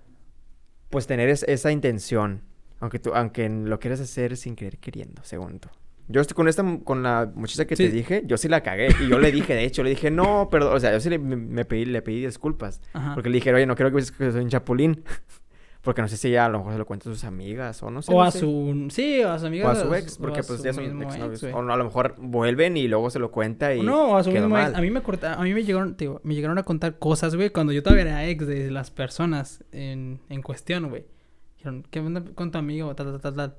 [0.91, 2.43] pues tener es- esa intención,
[2.81, 5.69] aunque tú, aunque lo quieras hacer sin querer queriendo, según tú.
[6.09, 7.85] Yo estoy con esta, con la muchacha que Sí.
[7.87, 8.89] te dije, yo sí la cagué.
[9.01, 11.19] Y yo le dije, de hecho, le dije, no, perdón, o sea, yo sí le,
[11.19, 12.81] me, pedí, le pedí disculpas.
[12.93, 13.15] Ajá.
[13.15, 15.03] Porque le dije, oye, no quiero que pienses que soy un chapulín.
[15.83, 17.91] Porque no sé si ella a lo mejor se lo cuenta a sus amigas o
[17.91, 18.13] no sé.
[18.13, 18.39] O no a sé.
[18.39, 18.87] su...
[18.91, 19.67] Sí, o a su amiga.
[19.67, 22.77] O a su ex, porque pues ya son ex, o no, a lo mejor vuelven
[22.77, 24.75] y luego se lo cuenta y O No, a su mismo ex.
[24.77, 27.51] A mí me corta, a mí me llegaron, digo, me llegaron a contar cosas, güey,
[27.51, 31.05] cuando yo todavía era ex de las personas en, en cuestión, güey.
[31.57, 32.95] Dijeron, ¿qué onda con tu amigo?
[32.95, 33.57] Tal, tal, tal, tal.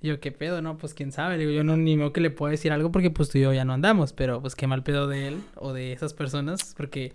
[0.00, 0.62] Y yo, ¿qué pedo?
[0.62, 1.36] No, pues quién sabe.
[1.38, 3.52] Digo, yo no ni modo que le puedo decir algo porque pues tú y yo
[3.52, 7.12] ya no andamos, pero pues qué mal pedo de él o de esas personas, porque,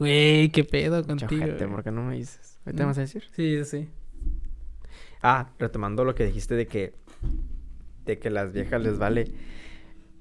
[0.00, 1.46] güey, qué pedo Mucha contigo.
[1.46, 1.68] gente.
[1.68, 2.58] ¿por qué no me dices?
[2.66, 2.88] ¿Ahorita me Mm.
[2.90, 3.24] vas a decir?
[3.32, 3.88] Sí, sí.
[5.22, 6.94] Ah, retomando lo que dijiste de que.
[8.04, 9.32] De que las viejas les vale.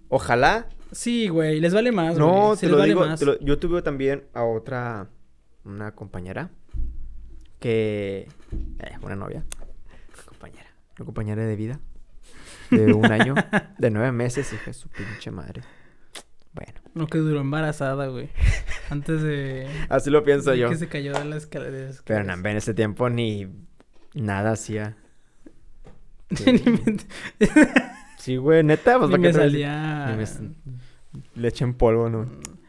[0.09, 0.69] Ojalá.
[0.91, 2.55] Sí, güey, les vale más, No, güey.
[2.57, 3.05] Sí te les lo vale digo.
[3.05, 3.19] más.
[3.19, 5.09] te lo- yo tuve también a otra.
[5.63, 6.51] Una compañera.
[7.59, 8.27] Que.
[8.79, 9.43] Eh, una novia.
[10.27, 10.67] Compañera.
[10.97, 11.79] Una compañera de vida.
[12.71, 13.35] De un año.
[13.77, 14.51] de nueve meses.
[14.53, 15.61] Hija de su pinche madre.
[16.53, 16.73] Bueno.
[16.93, 18.29] No, que duró embarazada, güey.
[18.89, 19.67] Antes de...
[19.89, 20.69] Así lo pienso de yo.
[20.69, 22.01] que se cayó de las escaleras.
[22.05, 23.47] Pero no, en ese tiempo ni.
[24.13, 24.95] Nada hacía.
[28.17, 28.97] Sí, güey, neta.
[28.97, 30.07] Pues, ni ¿para me salía...
[30.07, 30.55] Ni me
[31.35, 32.25] Leche en polvo, ¿no?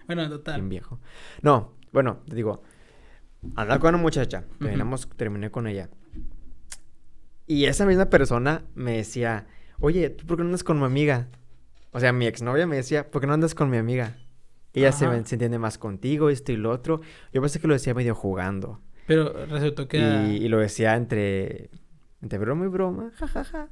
[0.06, 0.62] Bueno, Bien total.
[0.68, 1.00] viejo.
[1.40, 2.62] No, bueno, te digo,
[3.54, 5.88] andaba con una muchacha, terminamos, terminé con ella.
[7.46, 9.46] Y esa misma persona me decía,
[9.80, 11.28] oye, ¿tú por qué no andas con mi amiga?
[11.92, 14.16] O sea, mi exnovia me decía, ¿por qué no andas con mi amiga?
[14.74, 17.00] Ella se, entiende más contigo, esto y lo otro.
[17.32, 18.80] Yo pensé que lo decía medio jugando.
[19.06, 19.98] Pero resultó que...
[19.98, 21.70] Y, y lo decía entre,
[22.20, 23.70] entre broma y broma, jajaja.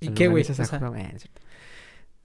[0.00, 0.44] ¿Y No qué, me güey?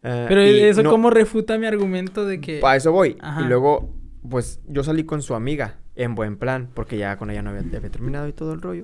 [0.03, 2.59] Ah, pero y eso no- cómo refuta mi argumento de que...
[2.61, 3.15] A eso voy.
[3.21, 3.41] Ajá.
[3.41, 3.95] Y luego,
[4.29, 7.61] pues yo salí con su amiga en buen plan, porque ya con ella no había,
[7.61, 8.83] había terminado y todo el rollo.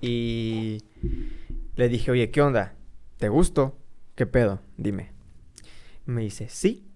[0.00, 0.82] Y
[1.76, 2.74] le dije, oye, ¿qué onda?
[3.18, 3.78] ¿Te gusto?
[4.14, 4.60] ¿Qué pedo?
[4.76, 5.12] Dime.
[6.06, 6.86] Me dice, sí.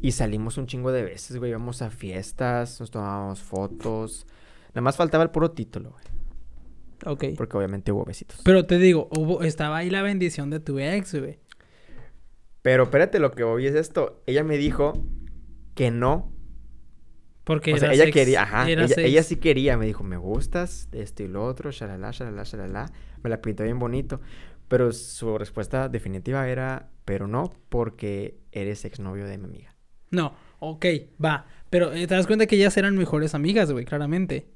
[0.00, 1.50] Y salimos un chingo de veces, güey.
[1.50, 4.26] Íbamos a fiestas, nos tomábamos fotos.
[4.68, 6.04] Nada más faltaba el puro título, güey.
[7.06, 7.36] Ok.
[7.36, 8.40] Porque obviamente hubo besitos.
[8.44, 11.38] Pero te digo, hubo, estaba ahí la bendición de tu ex, güey.
[12.62, 14.22] Pero espérate, lo que voy es esto.
[14.26, 14.94] Ella me dijo
[15.74, 16.32] que no
[17.44, 20.88] Porque O sea, eras ella quería, ajá, ella, ella sí quería, me dijo, me gustas,
[20.92, 22.86] esto y lo otro, shalala, shalala, shalala,
[23.24, 24.20] me la pintó bien bonito,
[24.68, 29.74] pero su respuesta definitiva era, pero no, porque eres exnovio de mi amiga.
[30.10, 30.86] No, ok,
[31.22, 31.46] va.
[31.70, 34.46] Pero eh, te das cuenta que ellas eran mejores amigas, güey, claramente.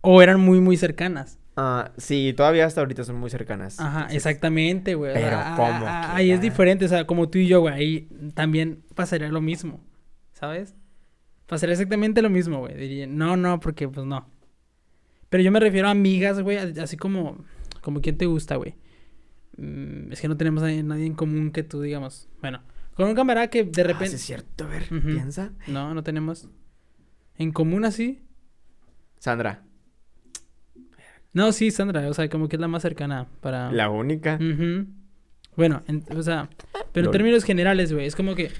[0.00, 1.38] O eran muy, muy cercanas.
[1.56, 3.78] Ah, sí, todavía hasta ahorita son muy cercanas.
[3.78, 5.12] Ajá, entonces- exactamente, güey.
[5.14, 7.74] Pero ¿cómo a- que Ahí es diferente, o sea, como tú y yo, güey.
[7.74, 9.80] Ahí también pasaría lo mismo,
[10.32, 10.74] ¿sabes?
[11.46, 12.74] Pasaría exactamente lo mismo, güey.
[12.74, 14.26] Diría, no, no, porque pues no.
[15.28, 17.44] Pero yo me refiero a amigas, güey, así como,
[17.82, 18.74] como quién te gusta, güey.
[19.58, 22.28] Mm, es que no tenemos a nadie en común que tú, digamos.
[22.40, 22.62] Bueno,
[22.94, 24.08] con un camarada que de Ah, repente...
[24.08, 25.08] sí es cierto, a ver, Ujú.
[25.08, 25.52] piensa.
[25.66, 26.48] No, no tenemos.
[27.36, 28.22] ¿En común así?
[29.18, 29.62] Sandra,
[31.32, 33.70] No, sí, Sandra, o sea, como que es la más cercana para...
[33.72, 34.36] la única.
[34.36, 34.86] Ujú.
[35.56, 36.48] Bueno, en- o sea,
[36.92, 38.50] pero en términos generales, güey, es como que...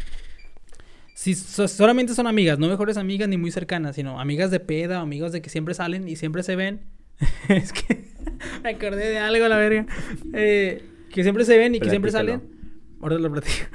[1.14, 5.00] Si so- solamente son amigas, no mejores amigas ni muy cercanas, sino amigas de peda
[5.00, 6.80] amigos de que siempre salen y siempre se ven.
[7.48, 8.11] es que
[8.62, 9.86] me acordé de algo, la verga.
[10.32, 12.42] Eh, que siempre se ven y que siempre salen.
[13.00, 13.66] Ahora lo platico.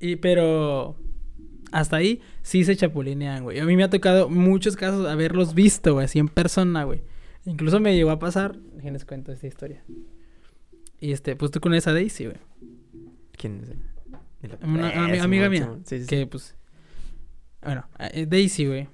[0.00, 0.96] y pero
[1.72, 3.58] hasta ahí sí se chapulinean, güey.
[3.60, 7.02] A mí me ha tocado muchos casos haberlos visto, güey, así en persona, güey.
[7.44, 9.82] Incluso me llegó a pasar, déjenles cuento esta historia.
[11.00, 12.38] Y este, pues tú con esa Daisy, güey.
[13.36, 13.70] ¿Quién es?
[14.62, 15.78] Una amiga mía.
[15.84, 16.06] Sí, sí.
[16.06, 16.56] Que pues.
[17.62, 18.88] Bueno, eh, Daisy, güey.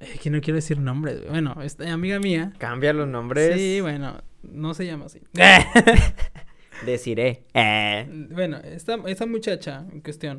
[0.00, 1.26] Es que no quiero decir nombres.
[1.28, 2.52] Bueno, esta amiga mía.
[2.58, 3.56] Cambia los nombres.
[3.56, 5.20] Sí, bueno, no se llama así.
[6.86, 7.44] Deciré.
[7.54, 8.06] Eh.
[8.30, 10.38] Bueno, esta, esta muchacha en cuestión.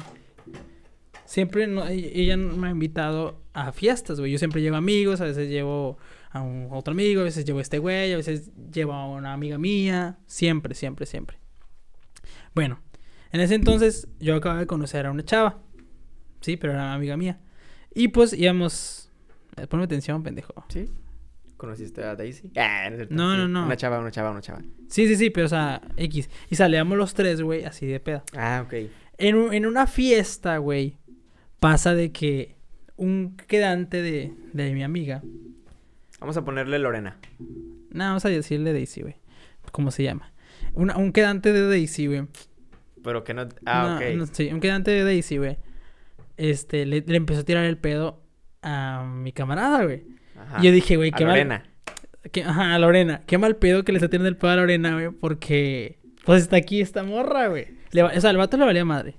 [1.25, 4.31] Siempre no, e- ella me ha invitado a fiestas, güey.
[4.31, 5.97] Yo siempre llevo amigos, a veces llevo
[6.31, 9.33] a un otro amigo, a veces llevo a este güey, a veces llevo a una
[9.33, 10.17] amiga mía.
[10.25, 11.37] Siempre, siempre, siempre.
[12.55, 12.79] Bueno,
[13.31, 15.59] en ese entonces yo acababa de conocer a una chava.
[16.41, 17.39] Sí, pero era amiga mía.
[17.93, 19.08] Y pues íbamos.
[19.61, 20.53] Eh, Ponme atención, pendejo.
[20.69, 20.89] ¿Sí?
[21.57, 22.51] ¿Conociste a Daisy?
[22.55, 23.11] Ah, no, es.
[23.11, 23.65] No, no, no.
[23.65, 24.59] Una chava, una chava, una chava.
[24.87, 26.29] Sí, sí, sí, pero o sea, X.
[26.49, 28.23] Y salíamos los tres, güey, así de peda.
[28.35, 28.73] Ah, ok.
[29.17, 30.97] En, en una fiesta, güey,
[31.59, 32.55] pasa de que
[32.95, 35.21] un quedante de, de mi amiga.
[36.21, 37.17] Vamos a ponerle Lorena.
[37.91, 39.15] No, vamos a decirle Daisy, güey.
[39.73, 40.31] ¿Cómo se llama?
[40.73, 42.27] Una- un quedante de Daisy, güey.
[43.03, 43.47] Pero que no.
[43.65, 44.15] Ah, No, ok.
[44.15, 45.57] no, sí, un quedante de Daisy, güey.
[46.37, 48.21] Este, le, le empezó a tirar el pedo
[48.61, 50.03] a mi camarada, güey.
[50.37, 50.59] Ajá.
[50.61, 51.33] Y yo dije, güey, A qué mal.
[51.35, 51.63] Lorena.
[52.31, 53.21] que- ajá, a Lorena.
[53.25, 55.09] Qué mal pedo que le está tirando el pedo a Lorena, güey.
[55.11, 57.67] Porque, pues está aquí esta morra, güey.
[57.91, 59.15] Le o sea, al vato le valía madre.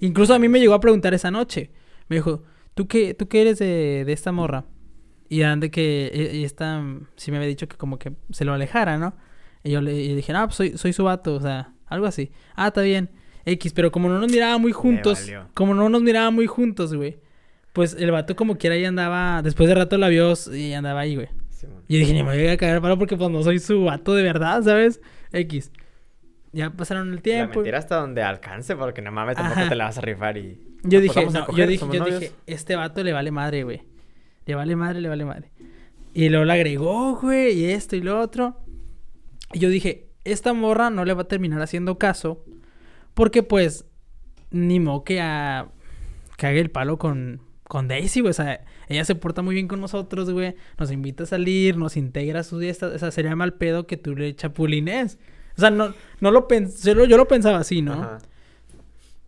[0.00, 1.70] Incluso a mí me llegó a preguntar esa noche.
[2.08, 2.42] Me dijo,
[2.74, 4.64] ¿tú qué, tú qué eres de, de esta morra?
[5.28, 6.82] Y eran de que e- y esta
[7.16, 9.16] sí me había dicho que como que se lo alejara, ¿no?
[9.62, 12.30] Y yo le y dije, ah, pues soy, soy su vato, o sea, algo así.
[12.54, 13.10] Ah, está bien.
[13.46, 17.18] X, pero como no nos miraba muy juntos, como no nos miraba muy juntos, güey,
[17.74, 21.16] pues el vato como quiera ahí andaba, después de rato la vio y andaba ahí,
[21.16, 21.28] güey.
[21.50, 21.82] Simón.
[21.88, 24.22] Y dije, ni me voy a cagar paro porque pues no soy su vato de
[24.22, 25.02] verdad, ¿sabes?
[25.32, 25.70] X.
[26.52, 27.54] Ya pasaron el La tiempo.
[27.56, 29.68] mentira hasta donde alcance, porque no mames, tampoco Ajá.
[29.68, 30.58] te la vas a rifar y.
[30.84, 32.20] Yo Ah, dije, no, coger, yo dije, yo novios.
[32.20, 33.82] dije, este vato le vale madre, güey.
[34.46, 35.50] Le vale madre, le vale madre.
[36.14, 38.56] Y luego la agregó, güey, y esto y lo otro.
[39.52, 42.44] Y yo dije, esta morra no le va a terminar haciendo caso.
[43.14, 43.86] Porque pues,
[44.50, 45.68] ni modo que a...
[46.36, 47.40] cague el palo con,
[47.74, 48.30] con Daisy, güey.
[48.30, 50.54] O sea, ella se porta muy bien con nosotros, güey.
[50.78, 52.86] Nos invita a salir, nos integra a su fiesta.
[52.86, 55.18] O sea, sería mal pedo que tú le chapulines.
[55.56, 57.94] O sea, no, no lo pensé, yo, lo- pensaba así, ¿no?
[57.94, 58.18] Ajá.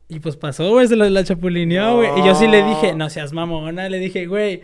[0.09, 2.11] Y pues pasó, güey, se la, la chapulineó, güey.
[2.21, 3.11] Y yo sí le dije, No.
[3.11, 3.89] seas mamona.
[3.89, 4.63] Le dije, güey,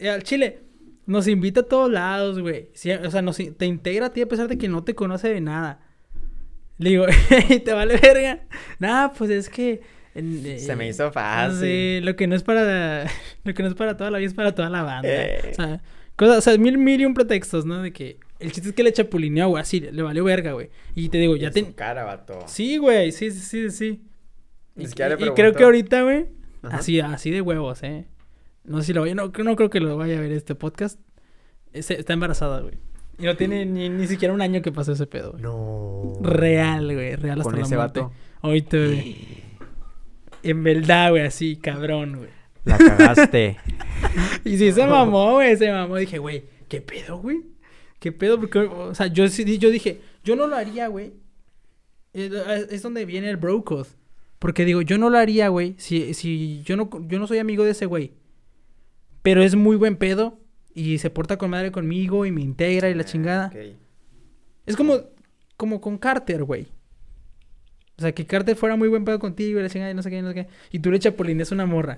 [0.00, 0.62] eh, al chile,
[1.06, 2.70] nos invita a todos lados, güey.
[2.74, 5.28] Sí, o sea, nos, te integra a ti a pesar de que no te conoce
[5.28, 5.78] de nada.
[6.78, 7.06] Le digo,
[7.48, 8.40] "Ey, ¿te vale verga?
[8.80, 9.82] Nada, pues es que...
[10.14, 11.60] eh, Se me hizo fácil.
[11.60, 13.04] Sí, lo que no es para...
[13.44, 15.08] Lo que no es para toda la vida es para toda la banda.
[15.10, 15.50] Eh.
[15.50, 15.82] O sea,
[16.16, 17.82] cosas, o sea, mil, mil y un pretextos, ¿no?
[17.82, 18.18] De que...
[18.38, 20.70] El chiste es que le chapulineó, güey, así, le valió verga, güey.
[20.94, 21.72] Y te digo, ya te...
[21.72, 22.40] cara, vato.
[22.46, 24.02] Sí, güey, sí, sí, sí, sí.
[24.76, 26.26] Y, creo que ahorita, güey,
[26.62, 28.06] así, así de huevos, ¿eh?
[28.64, 30.98] No sé si lo vaya, no, no creo que lo vaya a ver este podcast.
[31.72, 32.78] Está embarazada, güey.
[33.18, 35.42] Y no tiene ni, ni siquiera un año que pasó ese pedo, güey.
[35.42, 36.14] No.
[36.20, 38.00] Real, güey, real hasta Con la ese muerte.
[38.00, 38.12] vato.
[38.40, 39.43] Ahorita, güey.
[40.44, 42.30] En verdad, güey, así, cabrón, güey.
[42.64, 43.58] La cagaste.
[44.44, 45.96] Y sí, se mamó, güey, se mamó.
[45.96, 47.42] Dije, güey, ¿qué pedo, güey?
[47.98, 48.38] ¿Qué pedo?
[48.38, 51.14] Porque, o sea, yo, yo dije, yo no lo haría, güey.
[52.12, 53.88] Es, es donde viene el bro code.
[54.38, 57.64] Porque digo, yo no lo haría, güey, si, si yo, no, yo no soy amigo
[57.64, 58.12] de ese güey.
[59.22, 60.38] Pero es muy buen pedo
[60.74, 63.46] y se porta con madre conmigo y me integra y la chingada.
[63.46, 63.76] Ok.
[64.66, 64.98] Es como,
[65.56, 66.66] como con Carter, güey.
[67.96, 70.10] O sea, que Carter fuera muy buen pedo contigo y la chingada y no sé
[70.10, 70.48] qué, no sé qué.
[70.72, 71.96] Y tú le chapulines una morra.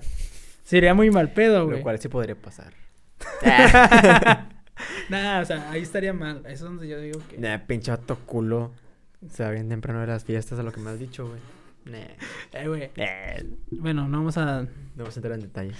[0.63, 1.77] Sería muy mal pedo, güey.
[1.77, 2.73] Lo cual sí podría pasar.
[5.09, 6.39] Nah, o sea, ahí estaría mal.
[6.45, 7.37] Eso es donde yo digo que.
[7.37, 8.71] Nah, pinche vato culo.
[9.29, 11.39] Se va bien temprano de las fiestas a lo que me has dicho, güey.
[11.85, 12.05] Nah.
[12.53, 12.91] Eh, güey.
[12.95, 13.43] Nah.
[13.71, 14.61] Bueno, no vamos a.
[14.63, 15.77] No vamos a entrar en detalles.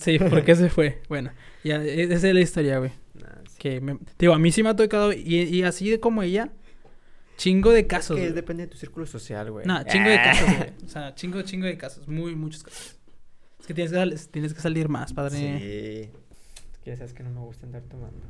[0.00, 1.00] Sí, ¿por qué se fue?
[1.08, 1.30] Bueno,
[1.64, 2.90] ya, e- esa es la historia, güey.
[3.14, 3.56] Nah, sí.
[3.58, 3.98] Que me...
[4.18, 5.12] Digo, a mí sí me ha tocado.
[5.12, 6.50] Y, y así de como ella,
[7.36, 8.18] chingo de casos.
[8.18, 9.66] Es que depende de tu círculo social, güey.
[9.66, 10.72] No, chingo de casos, güey.
[10.84, 12.06] O sea, chingo, chingo de casos.
[12.08, 12.98] Muy, muchos casos.
[13.60, 15.36] Es que tienes que, sal- tienes que salir más, padre.
[15.36, 15.44] Sí.
[16.72, 18.20] Es que ya sabes que no me gusta andar tomando.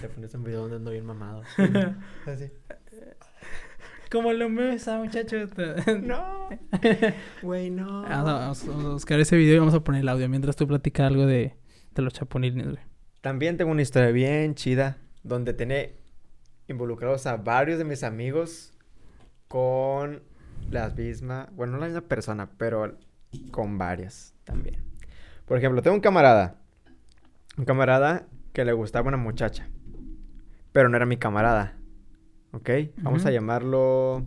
[0.00, 1.42] Te pones un video donde ando bien mamado.
[2.26, 2.50] Así.
[4.10, 5.50] Como lo mesa, muchachos.
[6.02, 6.48] No.
[7.42, 8.04] Güey, no.
[8.06, 11.06] A- vamos a buscar ese video y vamos a poner el audio mientras tú platicas
[11.08, 11.54] algo de,
[11.94, 12.78] de los chapulines, güey.
[13.20, 15.94] También tengo una historia bien chida donde tiene
[16.68, 18.72] involucrados a varios de mis amigos
[19.48, 20.22] con
[20.70, 22.96] la misma, bueno, no la misma persona, pero
[23.50, 24.82] con varias también.
[25.46, 26.56] Por ejemplo, tengo un camarada,
[27.56, 29.68] un camarada que le gustaba una muchacha,
[30.72, 31.76] pero no era mi camarada,
[32.52, 32.70] ¿ok?
[32.98, 34.24] Vamos a llamarlo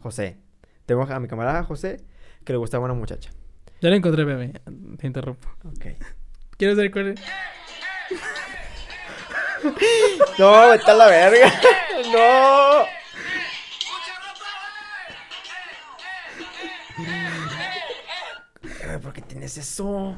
[0.00, 0.38] José.
[0.86, 1.98] Tengo a mi camarada José
[2.44, 3.30] que le gustaba una muchacha.
[3.80, 4.60] Ya lo encontré, bebé.
[4.98, 5.48] Te interrumpo.
[5.64, 5.86] Ok.
[6.56, 7.20] ¿Quieres saber cuál es?
[10.38, 11.52] No, a la verga.
[12.12, 12.84] No.
[18.64, 20.16] Eh, ¿Por qué tienes eso?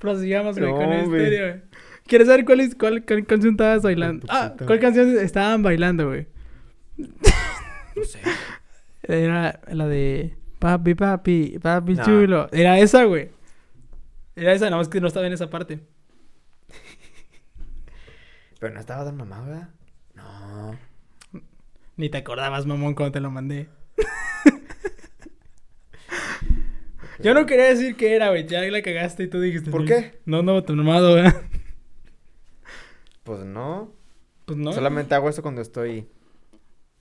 [0.00, 1.06] Prosigamos, güey, No, con güey.
[1.06, 1.62] güey.
[2.06, 4.26] ¿Quieres saber cuál, es, cuál, cuál canción estabas bailando?
[4.28, 4.54] Ah.
[4.66, 6.26] ¿cuál canción estaban bailando, güey?
[6.96, 8.20] No sé.
[9.02, 12.04] Era la de Papi, papi, papi No.
[12.04, 12.48] chulo.
[12.52, 13.30] Era esa, güey.
[14.36, 15.80] Era esa, nada más que no estaba en esa parte.
[18.60, 19.68] Pero no estaba tan mamado, ¿verdad?
[20.14, 20.78] No.
[21.96, 23.68] Ni te acordabas, mamón, cuando te lo mandé.
[27.22, 28.46] Yo no quería decir qué era, güey.
[28.46, 29.70] Ya la cagaste y tú dijiste.
[29.70, 29.88] ¿Por "Sí".
[29.88, 30.20] qué?
[30.24, 31.30] No, no, tu mamado, güey.
[33.24, 33.92] Pues no.
[34.46, 34.72] Pues no.
[34.72, 36.08] Solamente hago eso cuando estoy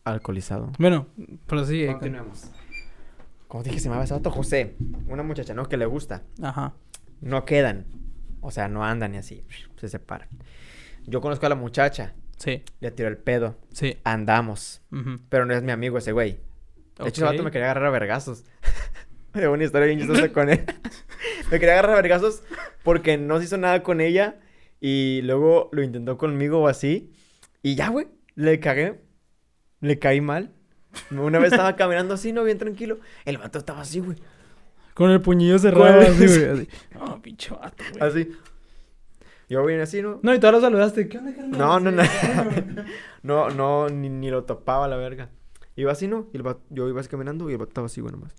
[0.03, 0.71] alcoholizado.
[0.77, 1.07] Bueno,
[1.47, 1.85] prosigue.
[1.87, 2.51] con- Continuemos.
[3.47, 4.75] Como dije, se me ese vato José.
[5.07, 5.67] Una muchacha, ¿no?
[5.69, 6.23] Que le gusta.
[6.41, 6.73] Ajá.
[7.21, 7.85] No quedan.
[8.41, 9.43] O sea, no andan y así.
[9.77, 10.27] Se separan.
[11.09, 12.13] Yo conozco a la muchacha.
[12.37, 13.57] Sí, Le tiro el pedo.
[13.73, 13.97] sí.
[14.03, 14.81] Andamos.
[15.27, 16.39] Pero no es mi amigo ese güey.
[16.97, 18.45] De hecho, ese vato me quería agarrar a vergazos.
[19.33, 20.65] Tengo una historia bien chistosa con él.
[21.51, 22.43] me quería agarrar a vergazos
[22.83, 24.39] porque no se hizo nada con ella.
[24.79, 27.11] Y luego lo intentó conmigo o así.
[27.61, 28.07] Y ya, güey.
[28.35, 29.01] Le cagué.
[29.81, 30.53] Le caí mal.
[31.11, 32.99] Una vez estaba caminando así, no bien tranquilo.
[33.25, 34.17] El vato estaba así, güey.
[34.93, 36.45] Con el puñillo cerrado, así, güey.
[36.45, 36.69] así.
[36.93, 38.09] No, pinche vato, güey.
[38.09, 38.31] Así.
[39.49, 40.19] Yo bien así, ¿no?
[40.21, 41.09] No, y tú lo saludaste.
[41.09, 41.59] ¿Qué onda, carnal?
[41.59, 42.03] No, no, no.
[43.23, 45.29] No, no, ni, ni lo topaba la verga.
[45.75, 46.29] Iba así, ¿no?
[46.33, 48.33] Y el vato- yo iba así caminando y el vato estaba así, güey, nomás.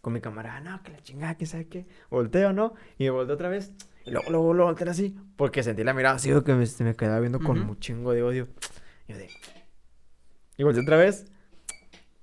[0.00, 1.86] Con mi camarada, no, que la chingada, que sabe qué.
[2.10, 2.74] Volteo, ¿no?
[2.98, 3.72] Y me volteo otra vez.
[4.04, 5.16] Y luego, luego lo volteé así.
[5.36, 8.22] Porque sentí la mirada así, que me, se me quedaba viendo con un chingo de
[8.22, 8.48] odio.
[9.08, 9.28] Y yo de...
[10.58, 11.26] Y volteé otra vez.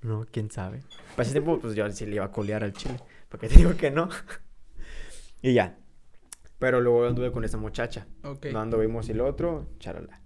[0.02, 0.82] No, quién sabe.
[1.12, 2.98] Para ese tiempo, pues yo sí le iba a colear al chile.
[3.28, 4.08] Porque te digo que no.
[5.41, 5.78] Y ya.
[6.63, 8.08] Pero luego anduve con esa muchacha.
[8.23, 8.45] Ok.
[8.54, 10.21] No anduvimos y el otro, charala.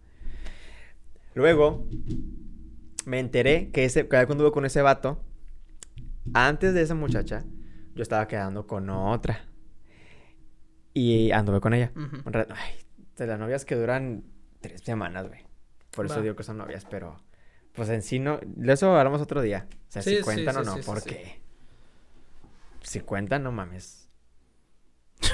[1.33, 1.87] Luego,
[3.07, 5.19] me enteré que ese, cada vez que anduve con ese vato,
[6.35, 7.43] antes de esa muchacha,
[7.95, 9.45] yo estaba quedando con otra.
[10.93, 11.91] Y anduve con ella.
[11.95, 12.17] Ujú.
[12.23, 12.73] Un rato- Ay,
[13.15, 14.23] de las novias que duran
[14.61, 15.41] tres semanas, güey.
[15.89, 16.21] Por eso Va.
[16.21, 17.17] digo que son novias, pero
[17.73, 18.39] pues en sí no.
[18.45, 19.67] De eso hablamos otro día.
[19.89, 21.41] O sea, Sí, si cuentan sí, o no, sí, porque.
[22.83, 24.06] Si cuentan, no mames.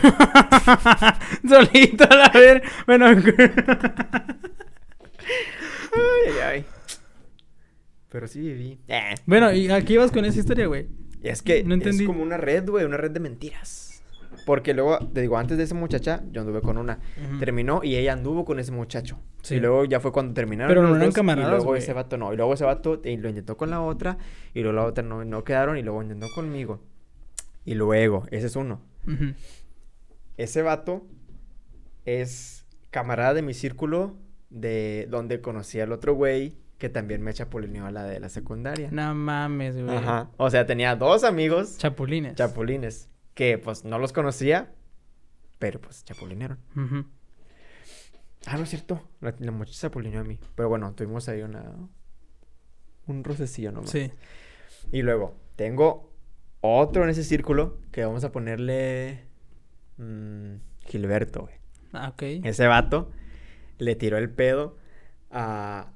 [1.47, 2.63] Solito a la ver.
[2.85, 3.05] Bueno,
[5.95, 6.65] Ay, ay, ay.
[8.09, 8.79] Pero sí viví.
[8.87, 9.15] Eh.
[9.25, 10.87] bueno, ¿y aquí vas con esa historia, güey?
[11.21, 12.03] Y es que No entendí.
[12.03, 13.89] es como una red, güey, una red de mentiras.
[14.45, 16.99] Porque luego, te digo, antes de esa muchacha, yo anduve con una.
[17.39, 19.19] Terminó y ella anduvo con ese muchacho.
[19.41, 19.55] Sí.
[19.55, 20.69] Y luego ya fue cuando terminaron.
[20.69, 22.33] Pero no eran dos, camaradas, Y luego ese vato no.
[22.33, 24.17] Y luego ese vato eh, lo intentó con la otra.
[24.53, 25.77] Y luego la otra no, no quedaron.
[25.77, 26.81] Y luego intentó conmigo.
[27.63, 28.81] Y luego, ese es uno.
[29.07, 29.33] Ujú.
[30.37, 31.05] Ese vato
[32.05, 34.15] es camarada de mi círculo
[34.49, 38.89] de donde conocí al otro güey que también me chapulineó a la de la secundaria.
[38.91, 39.95] No mames, güey.
[39.95, 40.29] Ajá.
[40.37, 42.35] O sea, tenía dos amigos Chapulines.
[42.35, 44.73] chapulines que pues no los conocía,
[45.59, 46.59] pero pues chapulinearon.
[46.75, 47.05] Ujú.
[48.45, 49.01] Ah, no es cierto.
[49.21, 50.37] La, la muchacha chapulineó a mí.
[50.55, 51.73] Pero bueno, tuvimos ahí una
[53.07, 53.89] un rocecillo nomás.
[53.89, 54.11] Sí.
[54.91, 56.11] Y luego, tengo
[56.61, 59.23] otro en ese círculo que vamos a ponerle
[59.97, 61.55] mm, Gilberto, güey.
[61.93, 62.23] Ah, ok.
[62.43, 63.11] Ese vato
[63.77, 64.77] le tiró el pedo
[65.31, 65.91] a,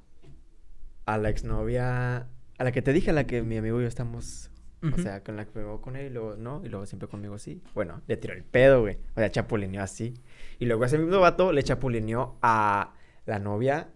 [1.05, 3.88] a la exnovia, a la que te dije, a la que mi amigo y yo
[3.88, 7.07] estamos, o sea, con la que pegó con él y luego no, y luego siempre
[7.07, 7.62] conmigo sí.
[7.73, 8.97] Bueno, le tiró el pedo, güey.
[9.15, 10.13] O sea, chapulineó así.
[10.60, 12.93] Y luego ese mismo vato le chapulineó a
[13.25, 13.89] la novia,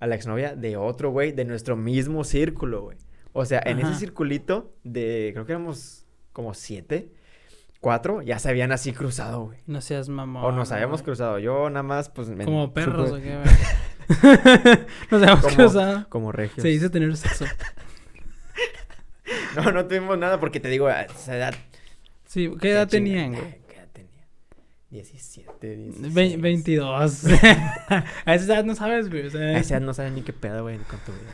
[0.00, 2.98] a la exnovia de otro güey de nuestro mismo círculo, güey.
[3.32, 7.12] O sea, en ese circulito de, creo que éramos como siete,
[7.80, 9.58] cuatro, ya se habían así cruzado, güey.
[9.66, 10.44] No seas mamón.
[10.44, 11.04] O nos habíamos güey.
[11.06, 11.38] cruzado.
[11.38, 12.28] Yo nada más, pues...
[12.28, 14.78] me- Como perros, supe- ¿o qué, güey?
[15.10, 16.06] Nos habíamos Como- cruzado.
[16.08, 16.62] Como regios.
[16.62, 17.44] Se dice tener sexo.
[19.56, 21.54] No, no tuvimos nada porque te digo, a esa edad...
[22.26, 23.58] Sí, ¿qué edad tenían, güey?
[23.68, 24.26] ¿Qué edad tenía?
[24.90, 26.14] 17, 16.
[26.14, 27.24] Ve- 22.
[28.24, 29.26] a esa edad no sabes, güey.
[29.26, 31.32] O sea, A esa edad no sabes ni qué pedo, güey, con tu vida.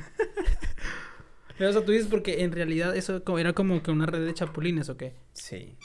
[1.59, 4.35] Pero, o sea, tú dices porque en realidad eso era como que una red de
[4.35, 5.15] chapulines, ¿o qué?
[5.33, 5.77] Sí.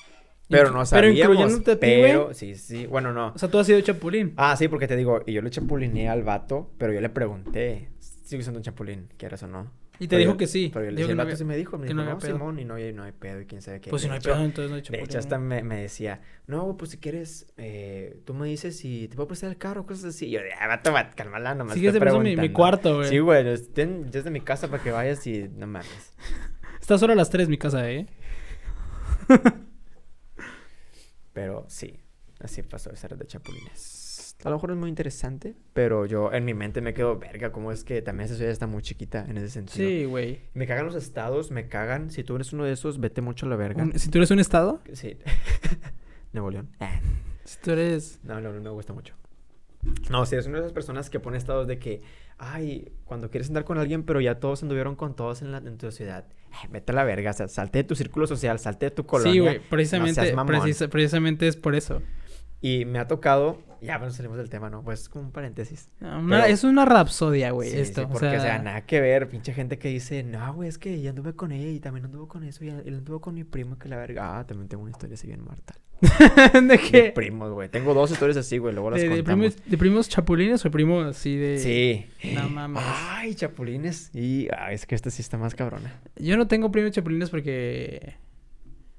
[0.49, 1.35] Pero no pero sabíamos.
[1.37, 2.33] incluyéndote a ti, pero, güey.
[2.35, 2.85] sí, sí.
[2.87, 3.33] Bueno, no.
[3.35, 4.33] O sea, tú has sido chapulín.
[4.35, 7.89] Ah, sí, porque te digo, y yo le chapulineé al vato, pero yo le pregunté,
[7.99, 9.07] ¿sigue siendo un chapulín?
[9.17, 9.71] ¿Quieres o no?
[10.01, 10.71] y te Pero dijo yo- que sí.
[10.73, 12.11] Pero yo le dije, el no vato había- sí me dijo, me dijo, no no,
[12.11, 12.37] había pedo".
[12.37, 13.89] Simón, y no, y no hay pedo, y quién sabe qué.
[13.89, 15.05] Pues si no De hay hecho, pedo, entonces no hay De chapulín.
[15.05, 19.17] hecho, hasta me, me decía, no, pues si quieres, eh, tú me dices si te
[19.17, 20.27] puedo prestar el carro, cosas así.
[20.27, 22.53] Y yo, ah, vato, vato, cálmala, nomás Sí, que paso mi, mi preguntando".
[22.53, 23.09] cuarto, güey.
[23.09, 26.13] Sí, güey, estén desde mi casa para que vayas y no mames.
[26.79, 28.05] Está solo a las 3 mi casa, ¿eh?
[31.39, 31.97] Pero sí,
[32.41, 34.35] así pasó esa red de chapulines.
[34.43, 37.71] A lo mejor es muy interesante, pero yo en mi mente me quedo, verga, ¿cómo
[37.71, 39.87] es que también esa ciudad está muy chiquita en ese sentido?
[39.87, 40.41] Sí, güey.
[40.53, 42.11] Me cagan los estados, me cagan.
[42.11, 43.87] Si tú eres uno de esos, vete mucho a la verga.
[43.95, 45.17] Si tú eres un estado, Sí.
[46.33, 46.69] Nuevo León.
[47.45, 48.19] si tú eres...
[48.23, 49.15] No, no, no me gusta mucho.
[50.09, 52.01] No, si eres una de esas personas que pone estados de que,
[52.37, 55.77] ay, cuando quieres andar con alguien, pero ya todos anduvieron con todos en, la, en
[55.77, 56.25] tu ciudad.
[56.51, 59.05] Ay, vete a la verga, o sea, salte de tu círculo social, salte de tu
[59.05, 59.31] colonia.
[59.31, 59.59] Sí, güey.
[59.69, 62.01] precisamente es por eso.
[62.61, 64.83] Y me ha tocado, ya bueno, salimos del tema, ¿no?
[64.83, 65.89] Pues como un paréntesis.
[66.01, 68.09] Una- Pero- es una rapsodia, güey, Sí, sí, esto.
[68.09, 71.09] porque, o, sea, nada que ver, pinche gente que dice, no, güey, es que ya
[71.11, 73.89] anduve con ella y también anduvo con eso y él anduvo con mi primo, que
[73.89, 74.39] la verga.
[74.39, 75.77] Ah, también tengo una historia así bien mortal.
[76.53, 77.11] ¿De De qué?
[77.13, 77.67] primos, güey.
[77.69, 79.53] Tengo dos historias así, güey, luego las ¿De, de contamos.
[79.53, 81.57] primos, ¿De primos chapulines o primos así de...?
[81.59, 82.33] Sí.
[82.35, 82.81] No mames.
[82.85, 84.09] Ay, chapulines.
[84.15, 85.99] Y ay, es que esta sí está más cabrona.
[86.15, 88.15] Yo no tengo primos chapulines porque...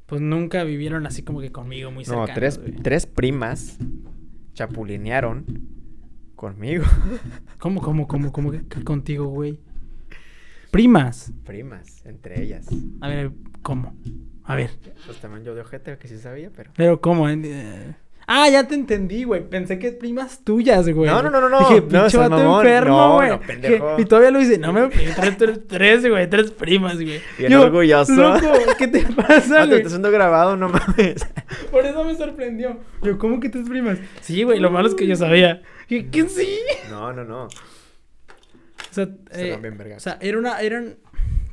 [0.07, 2.73] Pues nunca vivieron así como que conmigo muy No, cercanos, tres, güey.
[2.83, 3.79] tres primas
[4.53, 5.45] chapulinearon
[6.37, 6.85] conmigo.
[7.59, 9.59] ¿Cómo, cómo, cómo, cómo que que contigo, güey?
[10.71, 11.33] Primas.
[11.45, 12.69] primas, entre ellas.
[13.01, 13.33] A ver,
[13.63, 13.95] ¿cómo?
[14.45, 14.71] A ver.
[15.05, 16.71] Pues también yo de ojete, que sí sabía, pero...
[16.77, 17.29] Pero ¿cómo?
[17.29, 17.97] Eh,
[18.33, 19.43] Ah, ya te entendí, güey.
[19.49, 21.11] Pensé que primas tuyas, güey.
[21.11, 21.59] No, no, no, no, no.
[21.59, 23.29] Dije, No, pinche seas vato enfermo, No, güey.
[23.31, 23.41] no.
[23.41, 27.21] Que- Y todavía lo dice, no me tres, tres, tres, güey, tres primas, güey.
[27.39, 28.15] Bien orgulloso.
[28.15, 29.77] Loco, ¿qué te pasa, Ah, te güey?
[29.79, 31.27] está siendo grabado, no mames.
[31.73, 32.79] Por eso me sorprendió.
[33.03, 33.99] Yo, ¿cómo que tres primas?
[34.21, 35.63] Sí, güey, lo malo es que yo sabía.
[35.89, 36.61] ¿Qué, qué sí?
[36.89, 37.45] No, no, no.
[37.47, 37.49] O
[38.93, 39.97] sea, Se eh, bien vergas.
[39.99, 40.97] o sea, era una, eran...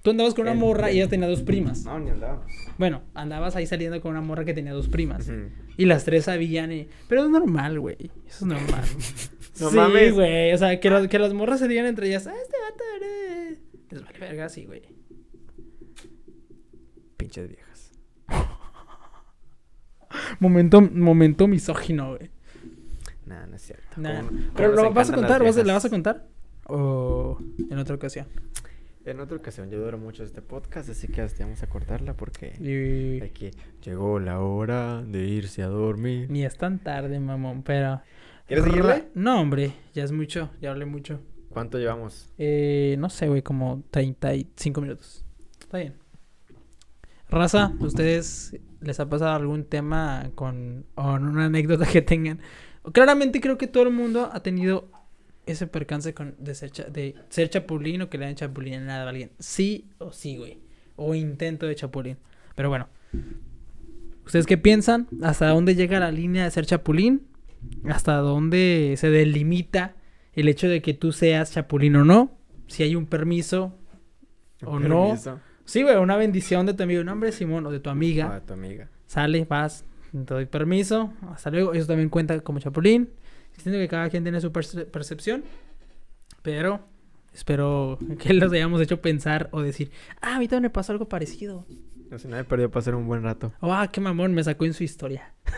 [0.03, 1.83] Tú andabas con una El- morra y ella tenía dos primas.
[1.85, 2.45] No, ni andábamos.
[2.77, 5.27] Bueno, andabas ahí saliendo con una morra que tenía dos primas.
[5.27, 5.49] Ujú.
[5.77, 6.87] Y las tres sabían, y...
[7.07, 7.97] pero es normal, güey.
[8.27, 8.83] Eso es normal.
[9.59, 10.13] No sí, mames.
[10.13, 10.53] güey.
[10.53, 13.57] O sea, que, las- que las morras se digan entre ellas, ah, este vato eres-".
[13.89, 14.83] Les vale verga, sí, güey.
[17.17, 17.91] Pinches viejas.
[20.39, 22.29] momento, momento misógino, güey.
[23.25, 23.99] Nah, no es cierto.
[23.99, 24.21] Nah.
[24.55, 26.27] Pero lo vas a contar, ¿Vas a- ¿la vas a contar?
[26.65, 28.27] ¿O en otra ocasión?
[29.07, 32.51] En otra ocasión, yo duro mucho este podcast, así que hasta vamos a cortarla porque
[32.59, 33.23] Y...
[33.23, 33.51] aquí
[33.81, 36.29] llegó la hora de irse a dormir.
[36.29, 38.01] Ni es tan tarde, mamón, pero...
[38.47, 39.07] ¿Quieres seguirle?
[39.15, 41.21] No, hombre, ya es mucho, ya hablé mucho.
[41.47, 42.33] ¿Cuánto llevamos?
[42.37, 45.23] Eh, no sé, güey, como 35 minutos.
[45.57, 45.93] Está bien.
[47.29, 52.41] Raza, ¿ustedes les ha pasado algún tema con o una anécdota que tengan?
[52.91, 54.91] Claramente creo que todo el mundo ha tenido
[55.47, 59.07] ese percance con de ser, cha- de ser chapulín o que le den chapulín a
[59.07, 59.31] alguien.
[59.39, 60.59] Sí o sí, güey.
[60.95, 62.17] O intento de chapulín.
[62.55, 62.87] Pero bueno.
[64.25, 65.07] ¿Ustedes qué piensan?
[65.23, 67.27] ¿Hasta dónde llega la línea de ser chapulín?
[67.85, 69.95] ¿Hasta dónde se delimita
[70.33, 72.31] el hecho de que tú seas chapulín o no?
[72.67, 73.73] Si hay un permiso
[74.65, 75.05] o no.
[75.07, 75.39] Permiso.
[75.63, 77.03] Sí, güey, una bendición de tu amigo.
[77.03, 78.35] No, hombre, Simón, o de tu amiga.
[78.35, 78.89] Ah, tu amiga.
[79.05, 81.13] Sale, vas, te doy permiso.
[81.33, 81.73] Hasta luego.
[81.73, 83.09] Eso también cuenta como chapulín.
[83.57, 85.43] Siento que cada quien tiene su perce- percepción.
[86.41, 86.79] Pero
[87.33, 89.91] espero que los hayamos hecho pensar o decir,
[90.21, 91.65] ah, a mí también me pasó algo parecido.
[92.09, 93.51] No sé, no me perdió pasar un buen rato.
[93.59, 95.33] O, ah, qué mamón, me sacó en su historia.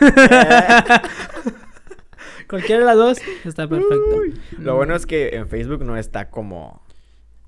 [2.48, 4.16] Cualquiera de las dos está perfecto.
[4.18, 4.40] Uy.
[4.58, 6.82] Lo bueno es que en Facebook no está como...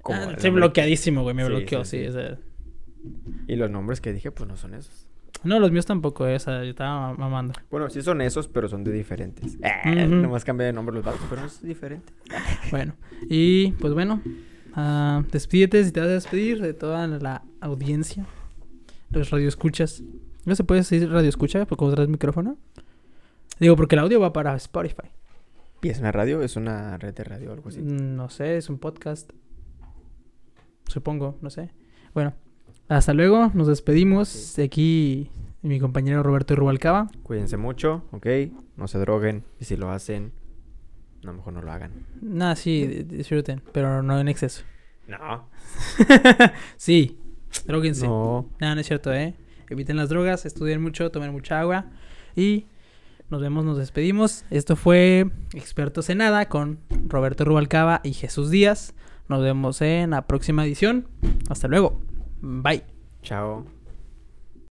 [0.01, 1.35] como Ah, estoy bloqueadísimo, güey.
[1.35, 2.03] Me Sí, bloqueó, sí, sí.
[2.05, 2.09] sí.
[2.09, 2.39] o sea.
[3.49, 5.09] Y los nombres que dije, pues no son esos.
[5.45, 7.53] No, los míos tampoco, eh, o sea, yo estaba mamando.
[7.71, 9.59] Bueno, sí son esos, pero son de diferentes.
[9.63, 10.15] Eh, Ujú.
[10.17, 12.13] Nomás cambié de nombre los vatos, pero es diferente.
[12.71, 12.95] Bueno,
[13.29, 14.21] y pues bueno,
[14.75, 18.25] ah, despídete si te vas a despedir de toda la audiencia,
[19.11, 20.03] los radioescuchas.
[20.45, 22.57] ¿No se puede decir radioescucha porque traes micrófono?
[23.61, 25.09] Digo, porque el audio va para Spotify.
[25.83, 26.43] ¿Y es una radio?
[26.43, 27.81] ¿Es una red de radio o algo así?
[27.81, 29.31] Mm, No sé, es un podcast.
[30.87, 31.71] Supongo, no sé.
[32.15, 32.35] Bueno,
[32.97, 34.59] hasta luego, nos despedimos.
[34.59, 35.31] Aquí
[35.63, 37.09] mi compañero Roberto Rubalcaba.
[37.23, 38.27] Cuídense mucho, ¿ok?
[38.77, 39.45] No se droguen.
[39.61, 40.33] Y si lo hacen,
[41.23, 41.93] no, a lo mejor no lo hagan.
[42.21, 44.65] Nada, sí, di- disfruten, pero no en exceso.
[45.07, 45.49] No.
[46.77, 47.19] sí,
[47.67, 48.07] droguense.
[48.07, 48.49] No.
[48.61, 49.35] No, no es cierto, ¿eh?
[49.69, 51.87] Eviten las drogas, estudien mucho, tomen mucha agua.
[52.37, 52.67] Y
[53.31, 54.45] nos vemos, nos despedimos.
[54.51, 56.79] Esto fue Expertos en Nada con
[57.09, 58.95] Roberto Rubalcaba y Jesús Díaz.
[59.29, 61.09] Nos vemos en la próxima edición.
[61.49, 62.01] Hasta luego.
[62.43, 62.83] Bye.
[63.23, 63.65] Chao.